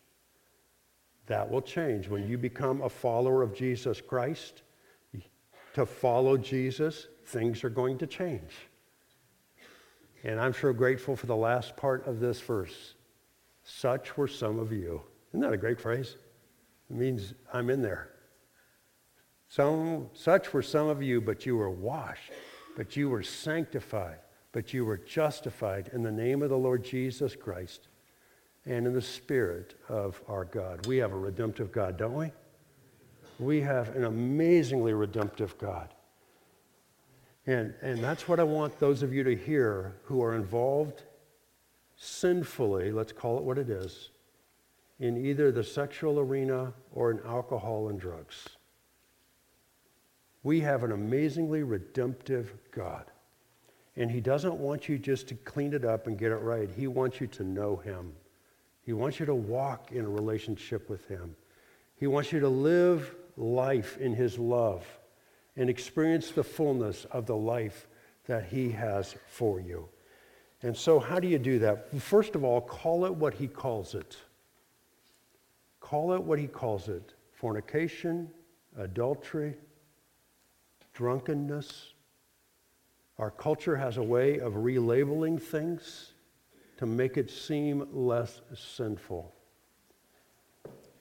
That 1.26 1.50
will 1.50 1.62
change. 1.62 2.08
When 2.08 2.28
you 2.28 2.38
become 2.38 2.82
a 2.82 2.90
follower 2.90 3.42
of 3.42 3.56
Jesus 3.56 4.02
Christ, 4.02 4.64
to 5.74 5.86
follow 5.86 6.38
Jesus, 6.38 7.08
things 7.26 7.64
are 7.64 7.70
going 7.70 8.00
to 8.00 8.08
change. 8.08 8.52
And 10.24 10.40
I'm 10.40 10.54
so 10.54 10.74
grateful 10.74 11.16
for 11.16 11.28
the 11.28 11.36
last 11.36 11.78
part 11.78 12.08
of 12.08 12.20
this 12.20 12.42
verse. 12.42 12.96
Such 13.70 14.16
were 14.16 14.30
some 14.30 14.60
of 14.60 14.72
you. 14.72 15.02
Isn't 15.32 15.42
that 15.42 15.52
a 15.52 15.58
great 15.58 15.80
phrase? 15.80 16.16
It 16.90 16.96
means 16.96 17.34
I'm 17.52 17.70
in 17.70 17.82
there. 17.82 18.10
Some, 19.50 20.10
such 20.14 20.54
were 20.54 20.62
some 20.62 20.88
of 20.88 21.04
you, 21.04 21.20
but 21.20 21.46
you 21.46 21.58
were 21.58 21.70
washed, 21.70 22.32
but 22.78 22.96
you 22.96 23.10
were 23.10 23.24
sanctified, 23.24 24.20
but 24.54 24.74
you 24.74 24.86
were 24.86 24.96
justified 24.98 25.90
in 25.94 26.02
the 26.02 26.12
name 26.12 26.42
of 26.42 26.50
the 26.50 26.58
Lord 26.58 26.84
Jesus 26.84 27.36
Christ 27.36 27.90
and 28.66 28.88
in 28.88 28.94
the 28.94 29.02
Spirit 29.02 29.76
of 29.90 30.22
our 30.30 30.46
God. 30.46 30.88
We 30.88 30.98
have 30.98 31.12
a 31.12 31.18
redemptive 31.18 31.74
God, 31.74 31.98
don't 31.98 32.16
we? 32.16 32.32
We 33.38 33.60
have 33.62 33.98
an 33.98 34.06
amazingly 34.06 34.94
redemptive 34.94 35.58
God. 35.58 35.94
And, 37.46 37.74
and 37.82 38.02
that's 38.02 38.30
what 38.30 38.40
I 38.40 38.44
want 38.44 38.80
those 38.80 39.04
of 39.04 39.14
you 39.14 39.26
to 39.26 39.36
hear 39.36 39.98
who 40.06 40.24
are 40.24 40.36
involved 40.36 41.04
sinfully, 41.98 42.92
let's 42.92 43.12
call 43.12 43.38
it 43.38 43.44
what 43.44 43.58
it 43.58 43.70
is, 43.70 44.12
in 45.00 45.18
either 45.18 45.52
the 45.52 45.64
sexual 45.64 46.20
arena 46.20 46.74
or 46.94 47.12
in 47.12 47.20
alcohol 47.26 47.90
and 47.90 48.00
drugs. 48.00 48.48
We 50.44 50.62
have 50.62 50.84
an 50.84 50.92
amazingly 50.92 51.64
redemptive 51.64 52.54
God. 52.72 53.06
And 53.96 54.12
He 54.12 54.22
doesn't 54.22 54.56
want 54.56 54.88
you 54.88 54.98
just 54.98 55.28
to 55.30 55.36
clean 55.36 55.74
it 55.74 55.84
up 55.84 56.08
and 56.08 56.18
get 56.18 56.32
it 56.32 56.38
right. 56.38 56.70
He 56.70 56.88
wants 56.88 57.20
you 57.20 57.28
to 57.28 57.44
know 57.44 57.78
Him. 57.78 58.14
He 58.84 58.94
wants 58.94 59.20
you 59.20 59.26
to 59.26 59.36
walk 59.36 59.92
in 59.92 60.06
a 60.06 60.10
relationship 60.10 60.90
with 60.90 61.08
Him. 61.08 61.36
He 62.00 62.08
wants 62.08 62.32
you 62.32 62.40
to 62.40 62.48
live 62.48 63.14
life 63.36 63.98
in 63.98 64.14
His 64.14 64.38
love 64.38 64.86
and 65.58 65.70
experience 65.70 66.32
the 66.32 66.44
fullness 66.44 67.06
of 67.06 67.26
the 67.26 67.36
life 67.36 67.88
that 68.28 68.46
He 68.46 68.72
has 68.72 69.16
for 69.28 69.60
you. 69.60 69.90
And 70.68 70.76
so, 70.76 71.00
how 71.00 71.18
do 71.18 71.30
you 71.30 71.40
do 71.40 71.60
that? 71.60 71.98
First 71.98 72.36
of 72.36 72.44
all, 72.44 72.60
call 72.60 73.06
it 73.06 73.16
what 73.16 73.34
He 73.34 73.48
calls 73.48 73.96
it. 73.96 74.18
Call 75.80 76.12
it 76.12 76.22
what 76.22 76.40
He 76.40 76.48
calls 76.48 76.90
it 76.90 77.14
fornication, 77.32 78.30
adultery, 78.78 79.56
drunkenness. 80.94 81.94
Our 83.18 83.32
culture 83.32 83.78
has 83.78 83.96
a 83.96 84.04
way 84.04 84.40
of 84.42 84.56
relabeling 84.56 85.42
things 85.42 86.12
to 86.80 86.86
make 86.86 87.16
it 87.16 87.32
seem 87.32 87.88
less 87.94 88.42
sinful. 88.54 89.34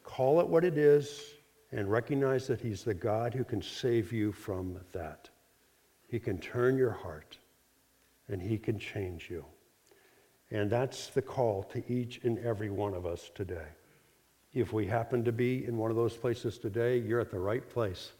Call 0.05 0.39
it 0.39 0.47
what 0.47 0.65
it 0.65 0.79
is 0.79 1.25
and 1.73 1.91
recognize 1.91 2.47
that 2.47 2.61
He's 2.61 2.85
the 2.85 2.95
God 2.95 3.35
who 3.35 3.43
can 3.43 3.61
save 3.61 4.13
you 4.13 4.31
from 4.31 4.79
that. 4.93 5.29
He 6.07 6.21
can 6.21 6.39
turn 6.39 6.79
your 6.79 6.93
heart 6.93 7.37
and 8.29 8.41
He 8.41 8.59
can 8.59 8.79
change 8.79 9.29
you. 9.29 9.45
And 10.51 10.71
that's 10.71 11.09
the 11.09 11.23
call 11.23 11.63
to 11.65 11.83
each 11.93 12.21
and 12.25 12.39
every 12.39 12.71
one 12.71 12.95
of 12.95 13.05
us 13.05 13.31
today. 13.35 13.69
If 14.55 14.73
we 14.73 14.87
happen 14.87 15.25
to 15.25 15.33
be 15.33 15.67
in 15.67 15.77
one 15.77 15.91
of 15.91 15.97
those 15.97 16.17
places 16.17 16.59
today, 16.59 16.99
you're 16.99 17.21
at 17.21 17.31
the 17.31 17.39
right 17.39 17.69
place 17.69 18.13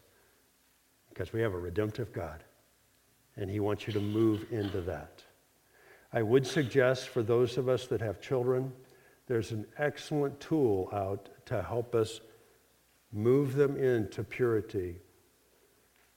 because 1.09 1.33
we 1.33 1.41
have 1.41 1.55
a 1.55 1.59
redemptive 1.59 2.13
God 2.13 2.45
and 3.37 3.51
He 3.51 3.61
wants 3.61 3.87
you 3.87 3.93
to 3.93 4.01
move 4.01 4.47
into 4.51 4.81
that. 4.83 5.23
I 6.13 6.23
would 6.23 6.47
suggest 6.47 7.09
for 7.09 7.23
those 7.23 7.59
of 7.59 7.69
us 7.69 7.87
that 7.89 8.01
have 8.01 8.21
children, 8.21 8.73
there's 9.27 9.53
an 9.53 9.67
excellent 9.79 10.39
tool 10.41 10.89
out 10.93 11.29
to 11.47 11.63
help 11.63 11.95
us 11.95 12.21
move 13.13 13.55
them 13.55 13.77
into 13.77 14.23
purity, 14.25 14.97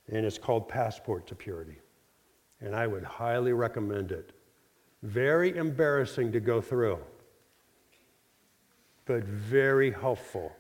and 0.07 0.25
it's 0.25 0.37
called 0.37 0.67
Passport 0.67 1.27
to 1.27 1.35
Purity. 1.35 1.79
And 2.61 2.75
I 2.75 2.87
would 2.87 3.03
highly 3.03 3.53
recommend 3.53 4.11
it. 4.11 4.33
Very 5.03 5.55
embarrassing 5.55 6.31
to 6.33 6.39
go 6.39 6.59
through, 6.59 6.99
but 9.05 9.23
very 9.23 9.91
helpful 9.91 10.51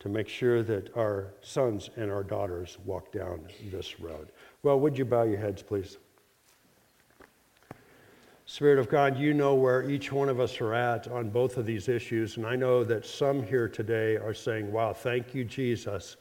to 0.00 0.08
make 0.08 0.28
sure 0.28 0.64
that 0.64 0.96
our 0.96 1.32
sons 1.42 1.90
and 1.96 2.10
our 2.10 2.24
daughters 2.24 2.76
walk 2.84 3.12
down 3.12 3.46
this 3.70 4.00
road. 4.00 4.32
Well, 4.64 4.80
would 4.80 4.98
you 4.98 5.04
bow 5.04 5.22
your 5.22 5.38
heads, 5.38 5.62
please? 5.62 5.98
Spirit 8.46 8.80
of 8.80 8.88
God, 8.88 9.16
you 9.16 9.32
know 9.32 9.54
where 9.54 9.88
each 9.88 10.10
one 10.10 10.28
of 10.28 10.40
us 10.40 10.60
are 10.60 10.74
at 10.74 11.06
on 11.06 11.30
both 11.30 11.56
of 11.56 11.64
these 11.64 11.88
issues. 11.88 12.36
And 12.36 12.44
I 12.44 12.56
know 12.56 12.82
that 12.82 13.06
some 13.06 13.44
here 13.44 13.68
today 13.68 14.16
are 14.16 14.34
saying, 14.34 14.72
Wow, 14.72 14.92
thank 14.92 15.34
you, 15.36 15.44
Jesus, 15.44 16.16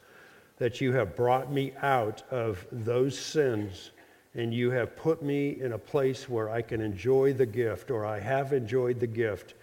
that 0.58 0.80
you 0.80 0.94
have 0.94 1.16
brought 1.16 1.52
me 1.52 1.74
out 1.82 2.22
of 2.30 2.68
those 2.72 3.18
sins 3.18 3.92
and 4.34 4.54
you 4.54 4.72
have 4.72 4.96
put 4.96 5.22
me 5.22 5.60
in 5.60 5.74
a 5.74 5.78
place 5.78 6.30
where 6.30 6.50
I 6.50 6.62
can 6.62 6.82
enjoy 6.82 7.34
the 7.34 7.46
gift, 7.46 7.92
or 7.92 8.06
I 8.06 8.20
have 8.20 8.54
enjoyed 8.54 9.00
the 9.00 9.08
gift 9.08 9.56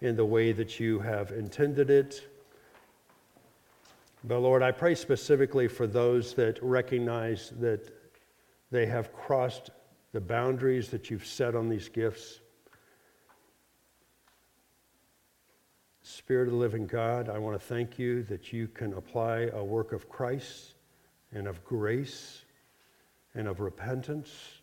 in 0.00 0.16
the 0.16 0.24
way 0.24 0.52
that 0.52 0.80
you 0.80 0.98
have 0.98 1.30
intended 1.30 1.90
it. 1.90 2.26
But 4.24 4.40
Lord, 4.40 4.62
I 4.62 4.72
pray 4.72 4.94
specifically 4.94 5.68
for 5.68 5.86
those 5.86 6.34
that 6.34 6.58
recognize 6.62 7.52
that 7.60 7.92
they 8.70 8.86
have 8.86 9.12
crossed 9.12 9.70
the 10.12 10.20
boundaries 10.20 10.88
that 10.88 11.10
you've 11.10 11.26
set 11.26 11.54
on 11.54 11.68
these 11.68 11.88
gifts. 11.88 12.40
Spirit 16.02 16.48
of 16.48 16.52
the 16.52 16.58
living 16.58 16.86
God, 16.86 17.28
I 17.28 17.38
want 17.38 17.58
to 17.58 17.64
thank 17.64 17.98
you 17.98 18.24
that 18.24 18.52
you 18.52 18.66
can 18.66 18.94
apply 18.94 19.50
a 19.52 19.62
work 19.62 19.92
of 19.92 20.08
Christ 20.08 20.74
and 21.32 21.46
of 21.46 21.64
grace 21.64 22.44
and 23.38 23.46
of 23.46 23.60
repentance. 23.60 24.62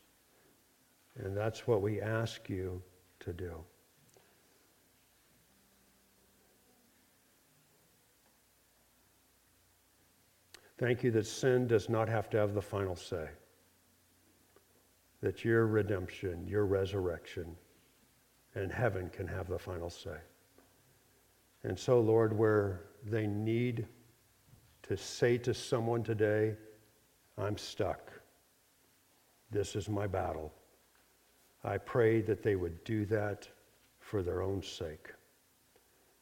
And 1.17 1.35
that's 1.35 1.65
what 1.65 1.81
we 1.81 2.01
ask 2.01 2.49
you 2.49 2.81
to 3.21 3.31
do. 3.31 3.53
Thank 10.77 11.05
you 11.05 11.11
that 11.11 11.25
sin 11.25 11.67
does 11.67 11.87
not 11.87 12.09
have 12.09 12.29
to 12.31 12.37
have 12.37 12.53
the 12.53 12.61
final 12.61 12.97
say. 12.97 13.29
That 15.21 15.45
your 15.45 15.67
redemption, 15.67 16.45
your 16.45 16.65
resurrection, 16.65 17.55
and 18.55 18.69
heaven 18.69 19.09
can 19.09 19.25
have 19.25 19.47
the 19.47 19.57
final 19.57 19.89
say. 19.89 20.17
And 21.63 21.79
so, 21.79 22.01
Lord, 22.01 22.37
where 22.37 22.81
they 23.05 23.25
need 23.25 23.87
to 24.83 24.97
say 24.97 25.37
to 25.37 25.53
someone 25.53 26.03
today, 26.03 26.55
I'm 27.37 27.57
stuck. 27.57 28.11
This 29.51 29.75
is 29.75 29.89
my 29.89 30.07
battle. 30.07 30.53
I 31.63 31.77
pray 31.77 32.21
that 32.21 32.43
they 32.43 32.55
would 32.55 32.83
do 32.83 33.05
that 33.05 33.47
for 33.99 34.21
their 34.21 34.41
own 34.41 34.61
sake. 34.61 35.13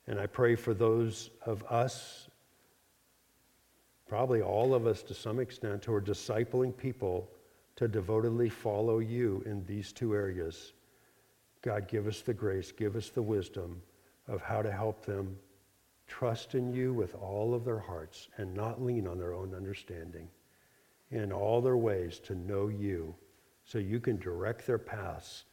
And 0.07 0.19
I 0.19 0.25
pray 0.25 0.55
for 0.55 0.73
those 0.73 1.29
of 1.45 1.63
us, 1.63 2.29
probably 4.07 4.41
all 4.41 4.73
of 4.73 4.87
us 4.87 5.03
to 5.03 5.13
some 5.13 5.39
extent, 5.39 5.85
who 5.85 5.93
are 5.93 6.01
discipling 6.01 6.75
people 6.75 7.29
to 7.75 7.87
devotedly 7.87 8.49
follow 8.49 8.99
you 8.99 9.43
in 9.45 9.65
these 9.65 9.91
two 9.91 10.13
areas. 10.13 10.73
God, 11.61 11.87
give 11.87 12.07
us 12.07 12.21
the 12.21 12.33
grace, 12.33 12.71
give 12.71 12.95
us 12.95 13.09
the 13.09 13.21
wisdom 13.21 13.81
of 14.27 14.41
how 14.41 14.61
to 14.61 14.71
help 14.71 15.05
them 15.05 15.37
trust 16.07 16.55
in 16.55 16.73
you 16.73 16.93
with 16.93 17.15
all 17.15 17.53
of 17.53 17.65
their 17.65 17.79
hearts 17.79 18.27
and 18.37 18.53
not 18.53 18.81
lean 18.81 19.07
on 19.07 19.17
their 19.17 19.33
own 19.33 19.53
understanding 19.55 20.27
in 21.13 21.31
all 21.31 21.61
their 21.61 21.77
ways 21.77 22.19
to 22.19 22.35
know 22.35 22.67
you 22.67 23.15
so 23.65 23.77
you 23.77 23.99
can 23.99 24.17
direct 24.17 24.65
their 24.65 24.77
paths 24.77 25.45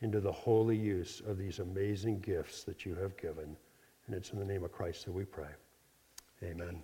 into 0.00 0.20
the 0.20 0.32
holy 0.32 0.76
use 0.76 1.22
of 1.26 1.38
these 1.38 1.60
amazing 1.60 2.20
gifts 2.20 2.64
that 2.64 2.84
you 2.84 2.94
have 2.96 3.16
given. 3.16 3.56
And 4.06 4.14
it's 4.14 4.30
in 4.30 4.38
the 4.38 4.44
name 4.44 4.64
of 4.64 4.72
Christ 4.72 5.06
that 5.06 5.12
we 5.12 5.24
pray. 5.24 5.48
Amen. 6.42 6.82